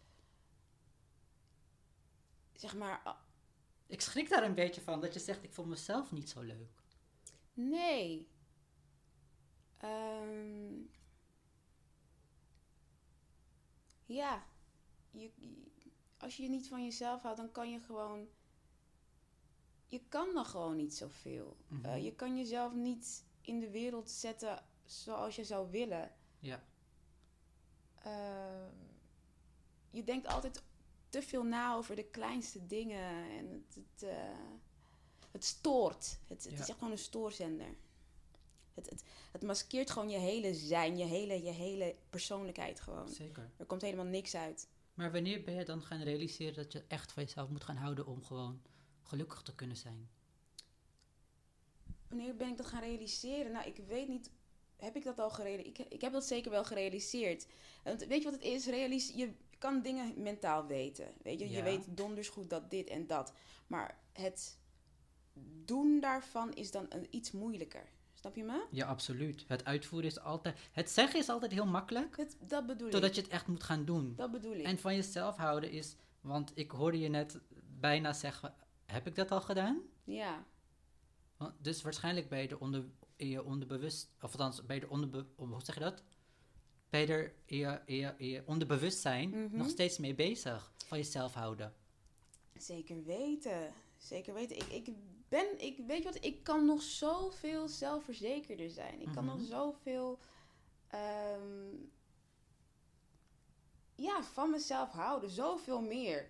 zeg 2.53 2.75
maar, 2.75 3.17
ik 3.87 4.01
schrik 4.01 4.29
daar 4.29 4.43
een 4.43 4.55
beetje 4.55 4.81
van 4.81 5.01
dat 5.01 5.13
je 5.13 5.19
zegt 5.19 5.43
ik 5.43 5.53
vond 5.53 5.67
mezelf 5.67 6.11
niet 6.11 6.29
zo 6.29 6.41
leuk. 6.41 6.69
nee. 7.53 8.27
Ehm, 9.77 10.81
ja, 14.05 14.45
je- 15.11 15.31
als 16.17 16.37
je 16.37 16.49
niet 16.49 16.67
van 16.67 16.83
jezelf 16.83 17.21
houdt, 17.21 17.37
dan 17.37 17.51
kan 17.51 17.71
je 17.71 17.79
gewoon. 17.79 18.27
Je 19.87 20.01
kan 20.09 20.33
dan 20.33 20.45
gewoon 20.45 20.75
niet 20.75 20.95
zoveel. 20.95 21.57
Mhm. 21.67 21.85
Eh, 21.85 22.03
je 22.03 22.13
kan 22.15 22.37
jezelf 22.37 22.73
niet 22.73 23.23
in 23.41 23.59
de 23.59 23.69
wereld 23.69 24.09
zetten 24.09 24.63
zoals 24.85 25.35
je 25.35 25.43
zou 25.43 25.71
willen. 25.71 26.11
Ja. 26.39 26.63
Ehm, 28.03 28.73
je 29.89 30.03
denkt 30.03 30.27
altijd 30.27 30.63
te 31.09 31.21
veel 31.21 31.43
na 31.43 31.75
over 31.75 31.95
de 31.95 32.03
kleinste 32.05 32.67
dingen. 32.67 33.29
En 33.29 33.49
het, 33.51 33.75
het, 33.75 34.03
eh, 34.09 34.39
het 35.31 35.43
stoort. 35.43 36.19
Het, 36.27 36.43
het 36.43 36.53
Ja. 36.53 36.59
is 36.61 36.69
echt 36.69 36.77
gewoon 36.77 36.91
een 36.91 36.97
stoorzender. 36.97 37.75
Het, 38.73 38.89
het, 38.89 39.03
het 39.31 39.43
maskeert 39.43 39.89
gewoon 39.89 40.09
je 40.09 40.17
hele 40.17 40.53
zijn, 40.55 40.97
je 40.97 41.05
hele, 41.05 41.43
je 41.43 41.51
hele 41.51 41.95
persoonlijkheid 42.09 42.79
gewoon. 42.79 43.09
Zeker. 43.09 43.49
Er 43.57 43.65
komt 43.65 43.81
helemaal 43.81 44.05
niks 44.05 44.35
uit. 44.35 44.67
Maar 44.93 45.11
wanneer 45.11 45.43
ben 45.43 45.53
je 45.53 45.65
dan 45.65 45.81
gaan 45.81 46.01
realiseren 46.01 46.53
dat 46.55 46.71
je 46.71 46.83
echt 46.87 47.11
van 47.11 47.23
jezelf 47.23 47.49
moet 47.49 47.63
gaan 47.63 47.75
houden 47.75 48.05
om 48.05 48.23
gewoon 48.23 48.61
gelukkig 49.07 49.41
te 49.41 49.55
kunnen 49.55 49.77
zijn? 49.77 50.09
Wanneer 52.07 52.35
ben 52.35 52.49
ik 52.49 52.57
dat 52.57 52.65
gaan 52.65 52.81
realiseren? 52.81 53.51
Nou, 53.51 53.67
ik 53.67 53.77
weet 53.87 54.07
niet. 54.07 54.31
Heb 54.77 54.95
ik 54.95 55.03
dat 55.03 55.19
al 55.19 55.29
gerealiseerd? 55.29 55.79
Ik, 55.79 55.93
ik 55.93 56.01
heb 56.01 56.11
dat 56.11 56.25
zeker 56.25 56.51
wel 56.51 56.63
gerealiseerd. 56.65 57.47
Want 57.83 58.05
weet 58.05 58.17
je 58.17 58.23
wat 58.23 58.33
het 58.33 58.43
is? 58.43 58.65
Realis 58.65 59.11
je 59.15 59.33
kan 59.57 59.81
dingen 59.81 60.21
mentaal 60.21 60.65
weten. 60.65 61.13
Weet 61.21 61.39
je, 61.39 61.49
Ja. 61.49 61.57
je 61.57 61.63
weet 61.63 61.97
donders 61.97 62.29
goed 62.29 62.49
dat 62.49 62.69
dit 62.71 62.87
en 62.89 63.07
dat. 63.07 63.33
Maar 63.67 63.99
het 64.13 64.57
doen 65.65 65.99
daarvan 65.99 66.53
is 66.53 66.71
dan 66.71 66.85
een, 66.89 67.07
iets 67.09 67.31
moeilijker. 67.31 67.89
Snap 68.13 68.35
je 68.35 68.43
me? 68.43 68.65
Ja, 68.71 68.85
absoluut. 68.87 69.45
Het 69.47 69.65
uitvoeren 69.65 70.09
is 70.09 70.19
altijd... 70.19 70.59
Het 70.71 70.89
zeggen 70.89 71.19
is 71.19 71.29
altijd 71.29 71.51
heel 71.51 71.65
makkelijk, 71.65 72.17
Het, 72.17 72.37
dat 72.39 72.65
bedoel 72.65 72.89
totdat 72.89 73.09
ik. 73.09 73.15
je 73.15 73.21
het 73.21 73.31
echt 73.31 73.47
moet 73.47 73.63
gaan 73.63 73.85
doen. 73.85 74.13
Dat 74.15 74.31
bedoel 74.31 74.55
ik. 74.55 74.65
En 74.65 74.79
van 74.79 74.95
jezelf 74.95 75.35
houden 75.35 75.71
is... 75.71 75.95
Want 76.21 76.51
ik 76.55 76.71
hoorde 76.71 76.99
je 76.99 77.09
net 77.09 77.39
bijna 77.79 78.13
zeggen... 78.13 78.53
Heb 78.87 79.07
ik 79.07 79.15
dat 79.15 79.31
al 79.31 79.41
gedaan? 79.41 79.81
Ja, 80.03 80.45
dus 81.61 81.81
waarschijnlijk 81.81 82.29
ben 82.29 82.39
je 82.41 82.47
er 82.47 82.59
onder, 82.59 82.85
in 83.15 83.27
je 83.27 83.43
onderbewust... 83.43 84.09
Of 84.21 84.31
althans, 84.31 84.65
bij 84.65 84.79
de 84.79 84.89
onderbe... 84.89 85.25
Hoe 85.35 85.61
zeg 85.63 85.75
je 85.75 85.81
dat? 85.81 86.03
Er 86.89 87.33
in 87.45 87.57
je, 87.57 87.81
in 87.85 87.95
je, 87.95 88.13
in 88.17 88.27
je 88.27 88.43
onderbewustzijn 88.45 89.29
Mhm. 89.29 89.57
nog 89.57 89.69
steeds 89.69 89.97
mee 89.97 90.15
bezig. 90.15 90.71
Van 90.85 90.97
jezelf 90.97 91.33
houden. 91.33 91.73
zeker 92.57 93.03
weten. 93.03 93.73
Zeker 93.97 94.33
weten. 94.33 94.57
Ik, 94.57 94.67
ik 94.87 94.89
ben, 95.27 95.61
ik 95.61 95.77
weet 95.87 95.97
je 95.97 96.03
wat, 96.03 96.23
ik 96.25 96.43
kan 96.43 96.65
nog 96.65 96.81
zoveel 96.81 97.67
zelfverzekerder 97.67 98.69
zijn. 98.69 99.01
Ik 99.01 99.11
kan 99.13 99.25
Mhm. 99.25 99.37
nog 99.37 99.45
zoveel, 99.45 100.19
ehm, 100.87 101.75
ja, 103.95 104.23
van 104.23 104.49
mezelf 104.49 104.91
houden. 104.91 105.29
Zoveel 105.29 105.81
meer. 105.81 106.29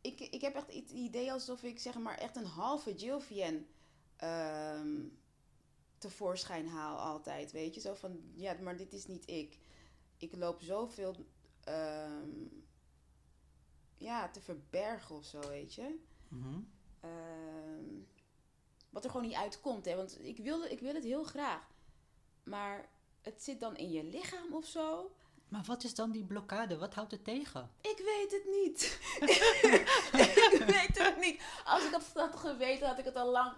Ik, 0.00 0.20
ik 0.20 0.40
heb 0.40 0.54
echt 0.54 0.74
het 0.74 0.90
idee 0.90 1.32
alsof 1.32 1.62
ik 1.62 1.78
zeg 1.78 1.98
maar 1.98 2.18
echt 2.18 2.36
een 2.36 2.46
halve 2.46 2.94
Jilvian 2.94 3.66
ehm 4.16 5.04
tevoorschijn 5.98 6.68
haal 6.68 6.98
altijd. 6.98 7.52
Weet 7.52 7.74
je, 7.74 7.80
zo 7.80 7.94
van, 7.94 8.20
ja, 8.34 8.56
maar 8.62 8.76
dit 8.76 8.92
is 8.92 9.06
niet 9.06 9.28
ik. 9.30 9.58
Ik 10.16 10.36
loop 10.36 10.60
zoveel, 10.60 11.14
ehm, 11.64 12.30
ja, 13.96 14.28
te 14.28 14.40
verbergen 14.40 15.14
of 15.14 15.24
zo, 15.24 15.40
weet 15.40 15.74
je. 15.74 15.98
Mhm. 16.28 16.60
Ehm, 17.00 17.84
wat 18.90 19.04
er 19.04 19.10
gewoon 19.10 19.26
niet 19.26 19.36
uitkomt, 19.36 19.84
hè. 19.84 19.96
Want 19.96 20.18
ik 20.24 20.38
wil, 20.38 20.64
ik 20.64 20.80
wil 20.80 20.94
het 20.94 21.04
heel 21.04 21.24
graag. 21.24 21.68
Maar 22.42 22.88
het 23.22 23.42
zit 23.42 23.60
dan 23.60 23.76
in 23.76 23.90
je 23.90 24.04
lichaam 24.04 24.54
of 24.54 24.66
zo. 24.66 25.10
Maar 25.48 25.62
wat 25.66 25.84
is 25.84 25.94
dan 25.94 26.10
die 26.10 26.24
blokkade? 26.24 26.78
Wat 26.78 26.94
houdt 26.94 27.10
het 27.10 27.24
tegen? 27.24 27.70
Ik 27.80 28.00
weet 28.04 28.30
het 28.30 28.44
niet. 28.62 28.98
ik 30.58 30.64
weet 30.66 30.98
het 31.04 31.20
niet. 31.20 31.42
Als 31.64 31.84
ik 31.84 31.90
het 31.94 32.10
had 32.14 32.36
geweten, 32.36 32.88
had 32.88 32.98
ik 32.98 33.04
het 33.04 33.16
al 33.16 33.30
lang. 33.30 33.52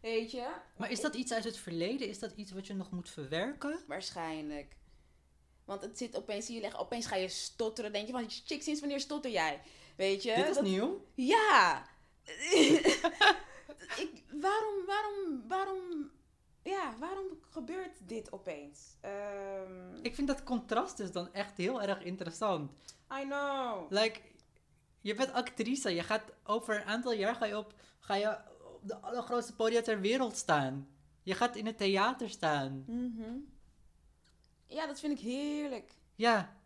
Weet 0.00 0.30
je? 0.30 0.48
Maar 0.76 0.90
is 0.90 1.00
dat 1.00 1.14
iets 1.14 1.32
uit 1.32 1.44
het 1.44 1.56
verleden? 1.56 2.08
Is 2.08 2.18
dat 2.18 2.32
iets 2.36 2.52
wat 2.52 2.66
je 2.66 2.74
nog 2.74 2.90
moet 2.90 3.10
verwerken? 3.10 3.78
Waarschijnlijk. 3.86 4.76
Want 5.64 5.80
het 5.82 5.98
zit 5.98 6.16
opeens 6.16 6.48
in 6.48 6.54
je 6.54 6.60
leg. 6.60 6.78
Opeens 6.78 7.06
ga 7.06 7.16
je 7.16 7.28
stotteren. 7.28 7.92
Denk 7.92 8.06
je 8.06 8.12
van, 8.12 8.30
chick, 8.30 8.62
sinds 8.62 8.80
wanneer 8.80 9.00
stotter 9.00 9.30
jij? 9.30 9.60
Weet 9.96 10.22
je? 10.22 10.34
Dit 10.34 10.48
is 10.48 10.54
Dat- 10.54 10.64
nieuw. 10.64 11.04
Ja. 11.14 11.86
ik, 14.02 14.22
waarom, 14.30 14.84
waarom, 14.86 15.48
waarom, 15.48 16.10
ja, 16.62 16.94
waarom 16.98 17.26
gebeurt 17.50 18.08
dit 18.08 18.32
opeens? 18.32 18.96
Ehm, 19.00 19.94
Ik 20.02 20.14
vind 20.14 20.28
dat 20.28 20.42
contrast 20.42 20.96
dus 20.96 21.12
dan 21.12 21.32
echt 21.32 21.56
heel 21.56 21.82
erg 21.82 22.02
interessant. 22.02 22.70
I 23.20 23.22
know. 23.22 23.90
Like, 23.92 24.20
je 25.00 25.14
bent 25.14 25.32
actrice. 25.32 25.94
Je 25.94 26.02
gaat 26.02 26.22
over 26.44 26.76
een 26.76 26.84
aantal 26.86 27.12
jaar 27.12 27.34
ga 27.34 27.44
je 27.44 27.56
op, 27.58 27.74
ga 27.98 28.14
je 28.14 28.36
op 28.74 28.80
de 28.88 28.96
allergrootste 28.96 29.54
podia 29.54 29.80
ter 29.80 30.00
wereld 30.00 30.36
staan. 30.36 30.88
Je 31.22 31.34
gaat 31.34 31.56
in 31.56 31.66
het 31.66 31.78
theater 31.78 32.30
staan. 32.30 32.84
Mhm. 32.86 33.34
Ja, 34.66 34.86
dat 34.86 35.00
vind 35.00 35.18
ik 35.18 35.24
heerlijk. 35.24 35.94
Ja, 36.14 36.56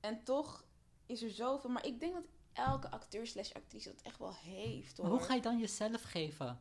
En 0.00 0.22
toch 0.24 0.64
is 1.06 1.22
er 1.22 1.30
zoveel. 1.30 1.70
Maar 1.70 1.86
ik 1.86 2.00
denk 2.00 2.14
dat 2.14 2.24
elke 2.52 2.90
acteur 2.90 3.26
slash 3.26 3.52
actrice 3.52 3.88
dat 3.88 4.02
echt 4.02 4.18
wel 4.18 4.34
heeft 4.34 4.96
hoor. 4.96 5.06
maar 5.06 5.16
hoe 5.16 5.26
ga 5.26 5.34
je 5.34 5.40
dan 5.40 5.58
jezelf 5.58 6.02
geven? 6.02 6.60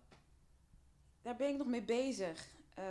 Daar 1.26 1.36
ben 1.36 1.50
ik 1.50 1.58
nog 1.58 1.68
mee 1.68 1.84
bezig. 1.84 2.48
Eh, 2.74 2.84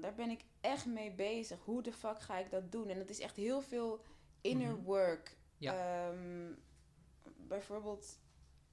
daar 0.00 0.14
ben 0.14 0.30
ik 0.30 0.44
echt 0.60 0.86
mee 0.86 1.12
bezig. 1.12 1.64
Hoe 1.64 1.82
de 1.82 1.92
fuck 1.92 2.20
ga 2.20 2.38
ik 2.38 2.50
dat 2.50 2.72
doen? 2.72 2.88
En 2.88 2.98
dat 2.98 3.10
is 3.10 3.20
echt 3.20 3.36
heel 3.36 3.60
veel 3.62 4.00
inner 4.40 4.72
Mhm. 4.72 4.82
work. 4.82 5.36
Ja. 5.58 6.08
Ehm, 6.08 6.52
bijvoorbeeld 7.36 8.18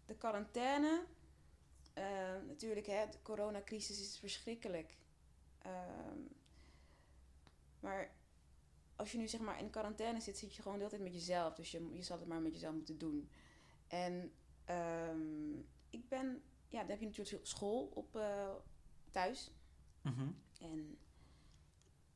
de 0.05 0.15
quarantaine. 0.15 1.03
Eh, 1.93 2.35
natuurlijk, 2.47 2.85
hè, 2.85 3.05
de 3.09 3.21
coronacrisis 3.21 4.01
is 4.01 4.17
verschrikkelijk. 4.19 4.97
Ehm, 5.59 6.19
maar 7.79 8.11
als 8.95 9.11
je 9.11 9.17
nu 9.17 9.27
zeg 9.27 9.41
maar 9.41 9.59
in 9.59 9.69
quarantaine 9.69 10.19
zit, 10.19 10.37
zit 10.37 10.55
je 10.55 10.61
gewoon 10.61 10.77
de 10.77 10.83
hele 10.83 10.95
tijd 10.97 11.11
met 11.11 11.19
jezelf. 11.21 11.53
Dus 11.55 11.71
je, 11.71 11.89
je 11.93 12.03
zal 12.03 12.19
het 12.19 12.27
maar 12.27 12.41
met 12.41 12.53
jezelf 12.53 12.73
moeten 12.73 12.97
doen. 12.97 13.29
En 13.87 14.31
ehm, 14.65 15.53
ik 15.89 16.07
ben, 16.09 16.43
ja, 16.69 16.79
dan 16.79 16.89
heb 16.89 16.99
je 16.99 17.05
natuurlijk 17.05 17.47
school 17.47 17.91
op 17.93 18.15
eh, 18.15 18.49
thuis. 19.13 19.51
Mhm. 20.01 20.27
En 20.59 20.97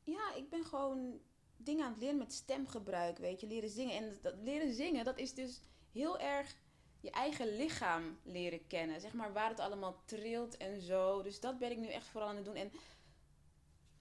ja, 0.04 0.34
ik 0.34 0.48
ben 0.48 0.64
gewoon 0.64 1.20
dingen 1.56 1.84
aan 1.84 1.92
het 1.92 2.00
leren 2.00 2.18
met 2.18 2.32
stemgebruik, 2.32 3.18
weet 3.18 3.40
je, 3.40 3.46
leren 3.46 3.70
zingen. 3.70 3.96
En 3.96 4.18
dat 4.22 4.34
leren 4.42 4.74
zingen, 4.74 5.04
dat 5.04 5.18
is 5.18 5.34
dus 5.34 5.60
heel 5.92 6.18
erg 6.18 6.56
je 7.00 7.10
eigen 7.10 7.56
lichaam 7.56 8.18
leren 8.22 8.66
kennen. 8.66 9.00
Zeg 9.00 9.12
maar 9.12 9.32
waar 9.32 9.48
het 9.48 9.60
allemaal 9.60 10.02
trilt 10.04 10.56
en 10.56 10.80
zo. 10.80 11.22
Dus 11.22 11.40
dat 11.40 11.58
ben 11.58 11.70
ik 11.70 11.78
nu 11.78 11.86
echt 11.86 12.06
vooral 12.06 12.28
aan 12.28 12.36
het 12.36 12.44
doen. 12.44 12.54
En 12.54 12.72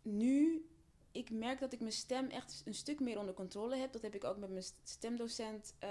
nu, 0.02 0.68
ik 1.18 1.30
merk 1.30 1.60
dat 1.60 1.74
ik 1.74 1.80
mijn 1.80 1.92
stem 1.92 2.30
echt 2.30 2.62
een 2.66 2.74
stuk 2.74 3.00
meer 3.00 3.20
onder 3.20 3.34
controle 3.34 3.76
heb. 3.76 3.94
Dat 3.94 4.02
heb 4.02 4.16
ik 4.16 4.24
ook 4.24 4.38
met 4.38 4.50
mijn 4.50 4.66
stemdocent, 4.84 5.76
eh, 5.80 5.90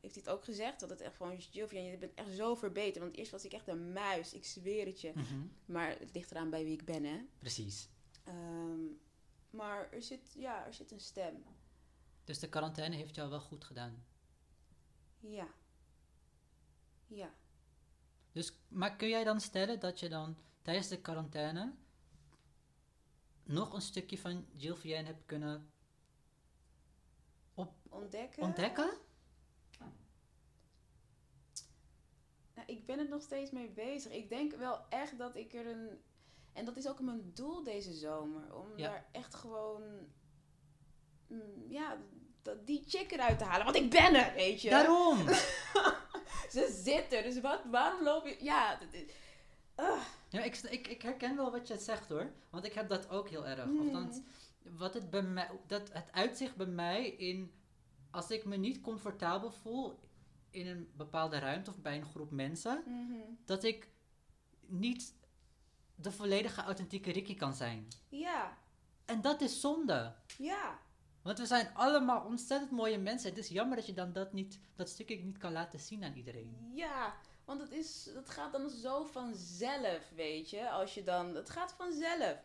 heeft 0.00 0.14
hij 0.14 0.22
het 0.24 0.28
ook 0.28 0.44
gezegd. 0.44 0.80
Dat 0.80 0.90
het 0.90 1.00
echt 1.00 1.16
gewoon, 1.16 1.36
Jilvian, 1.50 1.84
je 1.84 1.98
bent 1.98 2.14
echt 2.14 2.34
zo 2.36 2.54
verbeterd. 2.54 3.04
Want 3.04 3.16
eerst 3.16 3.30
was 3.30 3.44
ik 3.44 3.52
echt 3.52 3.68
een 3.68 3.92
muis, 3.92 4.34
ik 4.34 4.44
zweer 4.44 4.86
het 4.86 5.00
je. 5.00 5.12
Mhm. 5.14 5.46
Maar 5.64 5.98
het 5.98 6.14
ligt 6.14 6.30
eraan 6.30 6.50
bij 6.50 6.64
wie 6.64 6.72
ik 6.72 6.84
ben, 6.84 7.04
hè. 7.04 7.18
Precies. 7.38 7.88
Ehm, 8.24 8.80
maar 9.50 9.92
er 9.92 10.02
zit, 10.02 10.32
ja, 10.34 10.66
er 10.66 10.74
zit 10.74 10.90
een 10.90 11.00
stem. 11.00 11.44
Dus 12.24 12.38
de 12.38 12.48
quarantaine 12.48 12.96
heeft 12.96 13.14
jou 13.14 13.30
wel 13.30 13.40
goed 13.40 13.64
gedaan. 13.64 14.04
Ja. 15.18 15.48
Ja. 17.06 17.34
Dus, 18.32 18.52
maar 18.68 18.96
kun 18.96 19.08
jij 19.08 19.24
dan 19.24 19.40
stellen 19.40 19.80
dat 19.80 20.00
je 20.00 20.08
dan 20.08 20.36
tijdens 20.62 20.88
de 20.88 21.00
quarantaine 21.00 21.72
nog 23.44 23.72
een 23.72 23.80
stukje 23.80 24.18
van 24.18 24.46
Jill 24.56 24.74
Vienne 24.76 25.06
hebt 25.06 25.26
kunnen 25.26 25.70
Ontdekken. 27.88 28.42
ontdekken? 28.42 28.90
Nou, 32.54 32.68
ik 32.68 32.86
ben 32.86 32.98
er 32.98 33.08
nog 33.08 33.22
steeds 33.22 33.50
mee 33.50 33.68
bezig. 33.68 34.12
Ik 34.12 34.28
denk 34.28 34.54
wel 34.54 34.80
echt 34.88 35.18
dat 35.18 35.36
ik 35.36 35.54
er 35.54 35.66
een... 35.66 35.98
En 36.52 36.64
dat 36.64 36.76
is 36.76 36.88
ook 36.88 37.00
mijn 37.00 37.30
doel 37.34 37.62
deze 37.64 37.92
zomer. 37.92 38.54
Om 38.54 38.78
Ja. 38.78 38.88
daar 38.88 39.08
echt 39.12 39.34
gewoon... 39.34 39.82
mm, 41.26 41.64
ja, 41.68 41.98
dat, 42.42 42.66
die 42.66 42.84
chick 42.86 43.10
eruit 43.10 43.38
te 43.38 43.44
halen. 43.44 43.64
Want 43.64 43.76
ik 43.76 43.90
ben 43.90 44.14
er, 44.14 44.34
weet 44.34 44.62
je. 44.62 44.70
Daarom! 44.70 45.18
Ze 46.50 46.80
zit 46.84 47.12
er. 47.12 47.22
Dus 47.22 47.40
wat, 47.40 47.60
waarom 47.70 48.02
loop 48.02 48.26
je... 48.26 48.36
Ja, 48.44 48.78
Ja, 50.28 50.42
ik, 50.42 50.56
ik, 50.56 50.86
ik 50.88 51.02
herken 51.02 51.36
wel 51.36 51.50
wat 51.50 51.68
je 51.68 51.78
zegt 51.78 52.08
hoor. 52.08 52.32
Want 52.50 52.64
ik 52.64 52.72
heb 52.72 52.88
dat 52.88 53.08
ook 53.08 53.28
heel 53.28 53.46
erg. 53.46 53.64
Mm. 53.64 53.80
Althans, 53.80 54.20
wat 54.62 54.94
het 54.94 55.10
bij 55.10 55.22
mij, 55.22 55.50
dat 55.66 55.92
het 55.92 56.12
uitzicht 56.12 56.56
bij 56.56 56.66
mij 56.66 57.08
in 57.08 57.52
als 58.10 58.30
ik 58.30 58.44
me 58.44 58.56
niet 58.56 58.80
comfortabel 58.80 59.50
voel 59.50 60.00
in 60.50 60.66
een 60.66 60.90
bepaalde 60.96 61.38
ruimte 61.38 61.70
of 61.70 61.78
bij 61.78 61.96
een 61.96 62.04
groep 62.06 62.30
mensen, 62.30 62.82
Mhm. 62.86 63.14
dat 63.44 63.64
ik 63.64 63.88
niet 64.66 65.14
de 65.94 66.12
volledige 66.12 66.62
authentieke 66.62 67.12
Ricky 67.12 67.34
kan 67.34 67.54
zijn. 67.54 67.88
Ja, 68.08 68.58
En 69.04 69.20
dat 69.20 69.40
is 69.40 69.60
zonde. 69.60 70.14
ja. 70.38 70.78
Want 71.22 71.38
we 71.38 71.46
zijn 71.46 71.74
allemaal 71.74 72.24
ontzettend 72.24 72.70
mooie 72.70 72.98
mensen. 72.98 73.28
Het 73.28 73.38
is 73.38 73.48
jammer 73.48 73.76
dat 73.76 73.86
je 73.86 73.92
dan 73.92 74.12
dat, 74.12 74.32
niet, 74.32 74.58
dat 74.76 74.88
stukje 74.88 75.16
niet 75.16 75.38
kan 75.38 75.52
laten 75.52 75.80
zien 75.80 76.04
aan 76.04 76.14
iedereen. 76.14 76.56
Ja, 76.74 77.14
want 77.50 77.62
het, 77.62 77.72
is, 77.72 78.08
het 78.14 78.30
gaat 78.30 78.52
dan 78.52 78.70
zo 78.70 79.04
vanzelf, 79.04 80.08
weet 80.14 80.50
je. 80.50 80.70
Als 80.70 80.94
je 80.94 81.02
dan, 81.02 81.34
het 81.34 81.50
gaat 81.50 81.72
vanzelf. 81.72 82.36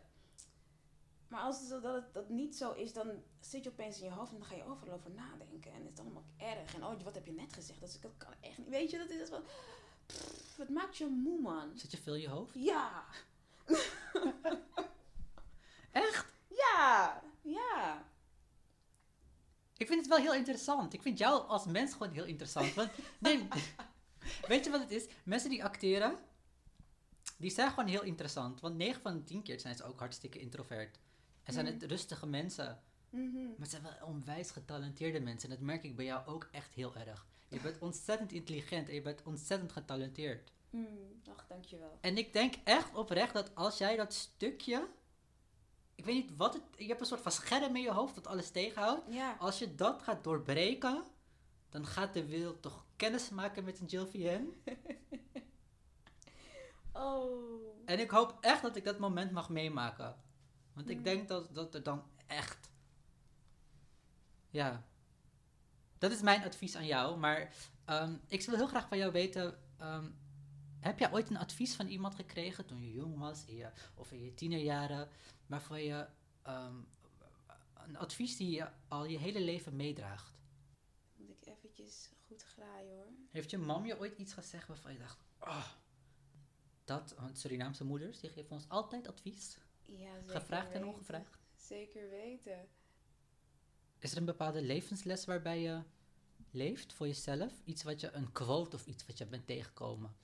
Maar 1.28 1.40
als 1.40 1.60
het, 1.60 1.82
dat 1.82 1.94
het 1.94 2.14
dat 2.14 2.28
niet 2.28 2.56
zo 2.56 2.72
is, 2.72 2.92
dan 2.92 3.22
zit 3.40 3.64
je 3.64 3.70
opeens 3.70 3.98
in 4.00 4.04
je 4.04 4.10
hoofd 4.12 4.32
en 4.32 4.38
dan 4.38 4.46
ga 4.46 4.54
je 4.54 4.64
overal 4.64 4.94
over 4.94 5.10
nadenken. 5.10 5.72
En 5.72 5.84
het 5.84 5.92
is 5.92 5.98
allemaal 6.04 6.24
erg. 6.36 6.74
En 6.74 6.84
oh, 6.84 7.00
wat 7.02 7.14
heb 7.14 7.26
je 7.26 7.32
net 7.32 7.52
gezegd? 7.52 7.80
Dat, 7.80 7.88
is- 7.88 8.00
dat 8.00 8.10
kan 8.16 8.32
echt 8.40 8.58
niet. 8.58 8.68
Weet 8.68 8.90
je, 8.90 8.98
dat 8.98 9.10
is 9.10 9.18
dat 9.18 9.28
van... 9.28 9.42
Pff, 10.06 10.56
het 10.56 10.68
maakt 10.68 10.96
je 10.96 11.06
moe, 11.06 11.40
man. 11.40 11.78
Zit 11.78 11.90
je 11.90 11.96
veel 11.96 12.14
in 12.14 12.20
je 12.20 12.28
hoofd? 12.28 12.54
Ja. 12.54 13.04
Echt? 15.90 16.26
Ja. 16.48 17.22
Ja. 17.42 18.04
Ik 19.76 19.86
vind 19.86 19.98
het 20.00 20.08
wel 20.08 20.18
heel 20.18 20.34
interessant. 20.34 20.92
Ik 20.92 21.02
vind 21.02 21.18
jou 21.18 21.46
als 21.48 21.64
mens 21.66 21.92
gewoon 21.92 22.12
heel 22.12 22.24
interessant. 22.24 22.74
Want, 22.74 22.90
nee, 23.18 23.48
weet 24.46 24.64
je 24.64 24.70
wat 24.70 24.80
het 24.80 24.90
is? 24.90 25.06
Mensen 25.24 25.50
die 25.50 25.64
acteren, 25.64 26.18
die 27.38 27.50
zijn 27.50 27.70
gewoon 27.70 27.88
heel 27.88 28.02
interessant. 28.02 28.60
Want 28.60 28.76
9 28.76 29.02
van 29.02 29.16
de 29.16 29.24
10 29.24 29.42
keer 29.42 29.60
zijn 29.60 29.74
ze 29.74 29.84
ook 29.84 29.98
hartstikke 29.98 30.38
introvert. 30.38 30.98
En 31.42 31.52
zijn 31.52 31.66
het 31.66 31.82
rustige 31.82 32.26
mensen. 32.26 32.80
Mhm. 33.10 33.34
Maar 33.34 33.54
het 33.58 33.70
zijn 33.70 33.82
wel 33.82 33.92
onwijs 34.06 34.50
getalenteerde 34.50 35.20
mensen. 35.20 35.50
En 35.50 35.56
dat 35.56 35.64
merk 35.64 35.84
ik 35.84 35.96
bij 35.96 36.04
jou 36.04 36.26
ook 36.26 36.48
echt 36.52 36.74
heel 36.74 36.94
erg. 36.94 37.26
Je 37.48 37.60
bent 37.60 37.78
ontzettend 37.78 38.32
intelligent 38.32 38.88
en 38.88 38.94
je 38.94 39.02
bent 39.02 39.22
ontzettend 39.22 39.72
getalenteerd. 39.72 40.52
Mm, 40.70 41.22
Ach, 41.36 41.46
dankjewel. 41.48 41.98
En 42.00 42.18
ik 42.18 42.32
denk 42.32 42.54
echt 42.64 42.94
oprecht 42.94 43.32
dat 43.32 43.54
als 43.54 43.78
jij 43.78 43.96
dat 43.96 44.14
stukje. 44.14 44.88
Ik 45.94 46.04
weet 46.04 46.14
niet 46.14 46.36
wat 46.36 46.54
het. 46.54 46.62
Je 46.76 46.86
hebt 46.86 47.00
een 47.00 47.06
soort 47.06 47.20
van 47.20 47.32
scherm 47.32 47.76
in 47.76 47.82
je 47.82 47.90
hoofd 47.90 48.14
dat 48.14 48.26
alles 48.26 48.50
tegenhoudt. 48.50 49.14
Ja. 49.14 49.36
Als 49.38 49.58
je 49.58 49.74
dat 49.74 50.02
gaat 50.02 50.24
doorbreken, 50.24 51.04
dan 51.76 51.86
gaat 51.86 52.14
de 52.14 52.26
wereld 52.26 52.62
toch 52.62 52.84
kennis 52.96 53.28
maken 53.30 53.64
met 53.64 53.80
een 53.80 53.86
Jill. 53.86 54.06
Oh. 56.92 57.62
En 57.84 58.00
ik 58.00 58.10
hoop 58.10 58.38
echt 58.40 58.62
dat 58.62 58.76
ik 58.76 58.84
dat 58.84 58.98
moment 58.98 59.30
mag 59.30 59.48
meemaken. 59.48 60.16
Want 60.72 60.88
ik 60.90 60.96
Mm. 60.96 61.02
denk 61.02 61.28
dat, 61.28 61.54
dat 61.54 61.74
er 61.74 61.82
dan 61.82 62.02
echt. 62.26 62.70
Ja. 64.50 64.82
Dat 65.98 66.10
is 66.10 66.20
mijn 66.22 66.44
advies 66.44 66.76
aan 66.76 66.86
jou. 66.86 67.18
Maar 67.18 67.54
ehm, 67.84 68.16
ik 68.26 68.42
wil 68.42 68.56
heel 68.56 68.66
graag 68.66 68.88
van 68.88 68.98
jou 68.98 69.12
weten. 69.12 69.58
ehm, 69.78 70.10
heb 70.80 70.98
jij 70.98 71.12
ooit 71.12 71.30
een 71.30 71.36
advies 71.38 71.74
van 71.74 71.86
iemand 71.86 72.14
gekregen 72.14 72.66
toen 72.66 72.82
je 72.82 72.92
jong 72.92 73.18
was 73.18 73.44
in 73.44 73.56
je, 73.56 73.70
of 73.94 74.12
in 74.12 74.24
je 74.24 74.34
tienerjaren, 74.34 75.08
waarvan 75.46 75.82
je 75.82 76.06
ehm, 76.42 76.76
een 77.86 77.96
advies 77.96 78.36
die 78.36 78.50
je 78.50 78.68
al 78.88 79.04
je 79.04 79.18
hele 79.18 79.40
leven 79.40 79.76
meedraagt? 79.76 80.38
Eventjes 81.78 82.10
goed 82.26 82.42
graaien 82.42 82.96
hoor. 82.96 83.12
Heeft 83.30 83.50
je 83.50 83.58
mam 83.58 83.86
je 83.86 83.98
ooit 83.98 84.18
iets 84.18 84.32
gezegd 84.32 84.68
waarvan 84.68 84.92
je 84.92 84.98
dacht, 84.98 85.24
oh, 85.40 85.66
dat, 86.84 87.14
want 87.18 87.38
Surinaamse 87.38 87.84
moeders, 87.84 88.20
die 88.20 88.30
geven 88.30 88.50
ons 88.50 88.68
altijd 88.68 89.08
advies, 89.08 89.58
Ja, 89.84 90.18
zeker 90.20 90.40
gevraagd 90.40 90.72
en 90.72 90.84
ongevraagd. 90.86 91.38
Zeker 91.56 92.10
weten. 92.10 92.68
Is 93.98 94.12
er 94.12 94.18
een 94.18 94.24
bepaalde 94.24 94.62
levensles 94.62 95.24
waarbij 95.24 95.60
je 95.60 95.82
leeft 96.50 96.92
voor 96.92 97.06
jezelf? 97.06 97.52
Iets 97.64 97.82
wat 97.82 98.00
je, 98.00 98.10
een 98.12 98.32
quote 98.32 98.76
of 98.76 98.86
iets 98.86 99.06
wat 99.06 99.18
je 99.18 99.26
bent 99.26 99.46
tegengekomen, 99.46 100.16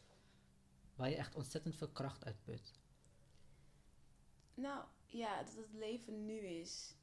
waar 0.95 1.09
je 1.11 1.17
echt 1.17 1.35
ontzettend 1.35 1.77
veel 1.77 1.88
kracht 1.88 2.25
uit 2.25 2.43
put? 2.45 2.73
Nou, 4.55 4.85
ja, 5.07 5.43
dat 5.43 5.55
het 5.57 5.73
leven 5.73 6.25
nu 6.25 6.38
is. 6.38 6.95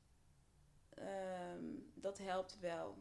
ehm, 0.90 1.66
dat 1.94 2.18
helpt 2.18 2.60
wel. 2.60 2.98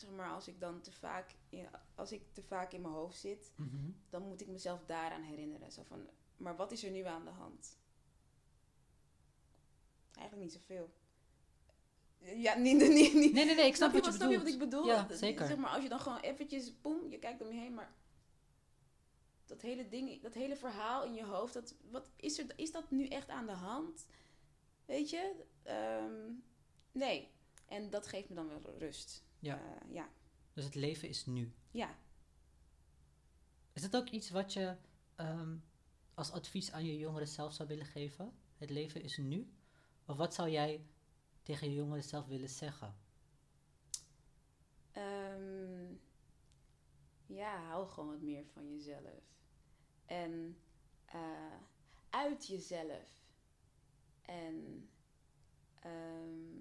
Zeg 0.00 0.10
maar, 0.10 0.30
als 0.30 0.48
ik 0.48 0.60
dan 0.60 0.80
te 0.80 0.92
vaak 0.92 1.34
in, 1.48 1.66
als 1.94 2.12
ik 2.12 2.22
te 2.32 2.42
vaak 2.42 2.72
in 2.72 2.80
mijn 2.80 2.94
hoofd 2.94 3.18
zit, 3.18 3.52
Mhm. 3.56 3.90
dan 4.10 4.22
moet 4.22 4.40
ik 4.40 4.46
mezelf 4.48 4.84
daaraan 4.84 5.22
herinneren. 5.22 5.72
Zo 5.72 5.82
van, 5.82 6.08
maar 6.36 6.56
wat 6.56 6.72
is 6.72 6.84
er 6.84 6.90
nu 6.90 7.02
aan 7.04 7.24
de 7.24 7.30
hand? 7.30 7.78
Eigenlijk 10.14 10.42
niet 10.50 10.60
zoveel. 10.60 10.90
Ja, 12.18 12.54
niet, 12.56 12.78
niet, 12.88 13.14
niet. 13.14 13.32
Nee, 13.32 13.44
nee, 13.44 13.54
nee, 13.54 13.66
ik 13.66 13.76
snap, 13.76 13.92
wat 13.92 14.04
je 14.04 14.12
snap 14.12 14.30
je 14.30 14.38
bedoelt. 14.38 14.42
wat 14.42 14.52
ik 14.52 14.58
bedoel? 14.70 14.86
Ja, 14.86 15.06
zeker. 15.16 15.46
Zeg 15.46 15.56
maar, 15.56 15.70
als 15.70 15.82
je 15.82 15.88
dan 15.88 16.00
gewoon 16.00 16.20
eventjes, 16.20 16.80
boem, 16.80 17.08
je 17.08 17.18
kijkt 17.18 17.40
om 17.42 17.48
je 17.52 17.60
heen, 17.60 17.74
maar 17.74 17.94
dat 19.46 19.60
hele 19.62 19.88
ding, 19.88 20.22
dat 20.22 20.34
hele 20.34 20.56
verhaal 20.56 21.04
in 21.04 21.14
je 21.14 21.24
hoofd, 21.24 21.52
dat, 21.54 21.74
wat 21.90 22.10
is, 22.16 22.38
er, 22.38 22.46
is 22.56 22.72
dat 22.72 22.90
nu 22.90 23.06
echt 23.06 23.28
aan 23.28 23.46
de 23.46 23.52
hand? 23.52 24.06
Weet 24.84 25.10
je? 25.10 25.44
Ehm, 25.62 26.32
nee. 26.92 27.30
En 27.66 27.90
dat 27.90 28.06
geeft 28.06 28.28
me 28.28 28.34
dan 28.34 28.48
wel 28.48 28.74
rust. 28.78 29.24
Ja. 29.40 29.60
Eh, 29.60 29.94
ja. 29.94 30.08
Dus 30.52 30.64
het 30.64 30.74
leven 30.74 31.08
is 31.08 31.26
nu. 31.26 31.52
Ja. 31.70 31.98
Is 33.72 33.82
het 33.82 33.96
ook 33.96 34.08
iets 34.08 34.30
wat 34.30 34.52
je 34.52 34.76
ehm, 35.14 35.56
als 36.14 36.30
advies 36.30 36.72
aan 36.72 36.84
je 36.84 36.98
jongeren 36.98 37.28
zelf 37.28 37.52
zou 37.52 37.68
willen 37.68 37.86
geven? 37.86 38.32
Het 38.56 38.70
leven 38.70 39.02
is 39.02 39.16
nu? 39.16 39.52
Of 40.06 40.16
wat 40.16 40.34
zou 40.34 40.50
jij 40.50 40.86
tegen 41.42 41.68
je 41.68 41.74
jongeren 41.74 42.04
zelf 42.04 42.26
willen 42.26 42.48
zeggen? 42.48 42.96
Ehm, 44.92 45.94
ja, 47.26 47.64
hou 47.64 47.88
gewoon 47.88 48.10
wat 48.10 48.20
meer 48.20 48.44
van 48.46 48.70
jezelf. 48.70 49.38
En 50.06 50.58
eh, 51.04 51.56
uit 52.10 52.46
jezelf. 52.46 53.18
En 54.22 54.88
ehm, 55.80 56.60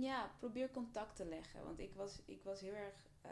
ja, 0.00 0.30
probeer 0.38 0.70
contact 0.70 1.16
te 1.16 1.24
leggen. 1.24 1.64
Want 1.64 1.78
ik 1.78 1.94
was, 1.94 2.22
ik 2.24 2.42
was 2.42 2.60
heel 2.60 2.74
erg 2.74 3.06
eh, 3.20 3.30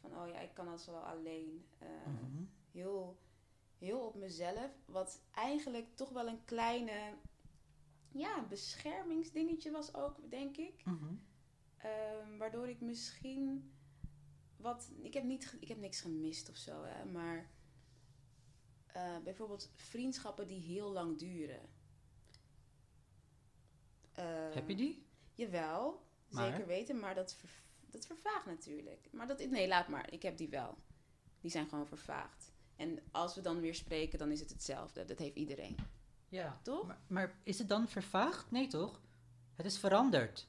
van, 0.00 0.16
oh 0.18 0.28
ja, 0.28 0.40
ik 0.40 0.54
kan 0.54 0.68
alles 0.68 0.86
wel 0.86 1.06
alleen. 1.06 1.66
Eh, 1.78 1.88
Mhm. 2.06 2.42
heel, 2.72 3.18
heel 3.78 4.00
op 4.06 4.14
mezelf. 4.14 4.70
Wat 4.84 5.20
eigenlijk 5.34 5.96
toch 5.96 6.10
wel 6.10 6.28
een 6.28 6.44
kleine 6.44 7.14
ja, 8.12 8.46
beschermingsdingetje 8.48 9.70
was 9.70 9.94
ook, 9.94 10.30
denk 10.30 10.56
ik. 10.56 10.84
Mhm. 10.84 11.14
Ehm, 11.76 12.36
waardoor 12.38 12.68
ik 12.68 12.80
misschien 12.80 13.72
wat. 14.56 14.90
Ik 15.02 15.14
heb, 15.14 15.24
niet, 15.24 15.56
ik 15.60 15.68
heb 15.68 15.78
niks 15.78 16.00
gemist 16.00 16.48
of 16.48 16.56
zo, 16.56 16.82
hè, 16.84 17.04
maar. 17.04 17.50
eh, 18.86 19.18
bijvoorbeeld 19.18 19.70
vriendschappen 19.74 20.46
die 20.46 20.60
heel 20.60 20.90
lang 20.92 21.18
duren. 21.18 21.68
Ehm, 24.18 24.52
Heb 24.54 24.68
je 24.68 24.74
die? 24.74 25.06
Jawel, 25.34 26.02
Maar? 26.28 26.50
zeker 26.50 26.66
weten, 26.66 26.98
maar 26.98 27.14
dat, 27.14 27.34
ver- 27.34 27.62
dat 27.90 28.06
vervaagt 28.06 28.46
natuurlijk. 28.46 29.08
Maar 29.12 29.26
dat, 29.26 29.46
nee, 29.50 29.68
laat 29.68 29.88
maar. 29.88 30.12
Ik 30.12 30.22
heb 30.22 30.36
die 30.36 30.48
wel. 30.48 30.78
Die 31.40 31.50
zijn 31.50 31.68
gewoon 31.68 31.86
vervaagd. 31.86 32.52
En 32.76 32.98
als 33.10 33.34
we 33.34 33.40
dan 33.40 33.60
weer 33.60 33.74
spreken, 33.74 34.18
dan 34.18 34.30
is 34.30 34.40
het 34.40 34.50
hetzelfde. 34.50 35.04
Dat 35.04 35.18
heeft 35.18 35.36
iedereen. 35.36 35.76
Ja. 36.28 36.60
Toch? 36.62 36.86
Maar, 36.86 36.98
maar 37.06 37.38
is 37.42 37.58
het 37.58 37.68
dan 37.68 37.88
vervaagd? 37.88 38.50
Nee, 38.50 38.66
toch? 38.66 39.00
Het 39.54 39.66
is 39.66 39.78
veranderd. 39.78 40.48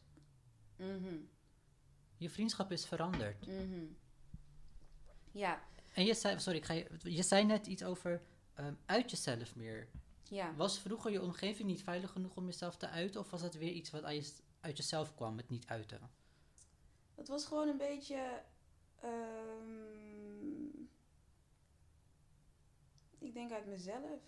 Mhm, 0.76 1.18
Je 2.18 2.30
vriendschap 2.30 2.72
is 2.72 2.86
veranderd. 2.86 3.48
mhm. 3.48 3.86
Ja, 5.32 5.64
En 5.94 6.06
je 6.06 6.14
zei, 6.14 6.40
sorry, 6.40 6.58
ik 6.58 6.66
ga 6.66 6.74
je, 6.74 6.88
je 7.04 7.24
zei 7.24 7.46
net 7.46 7.68
iets 7.68 7.84
over 7.84 8.22
ehm, 8.54 8.74
uit 8.86 9.10
jezelf 9.12 9.56
meer. 9.56 9.88
Ja. 10.30 10.56
Was 10.56 10.80
vroeger 10.80 11.12
je 11.12 11.22
omgeving 11.22 11.70
niet 11.70 11.84
veilig 11.84 12.12
genoeg 12.12 12.36
om 12.36 12.46
jezelf 12.46 12.78
te 12.78 12.90
uiten? 12.90 13.20
Of 13.20 13.30
was 13.30 13.42
dat 13.42 13.54
weer 13.54 13.72
iets 13.72 13.90
wat 13.90 14.04
uit, 14.04 14.28
je, 14.28 14.34
uit 14.60 14.78
jezelf 14.78 15.16
kwam, 15.16 15.38
het 15.38 15.50
niet 15.50 15.68
uiten? 15.68 16.10
Het 17.16 17.28
was 17.28 17.46
gewoon 17.46 17.68
een 17.68 17.78
beetje. 17.78 18.44
ehm, 19.02 20.66
ik 23.18 23.34
denk 23.34 23.52
uit 23.52 23.66
mezelf. 23.66 24.22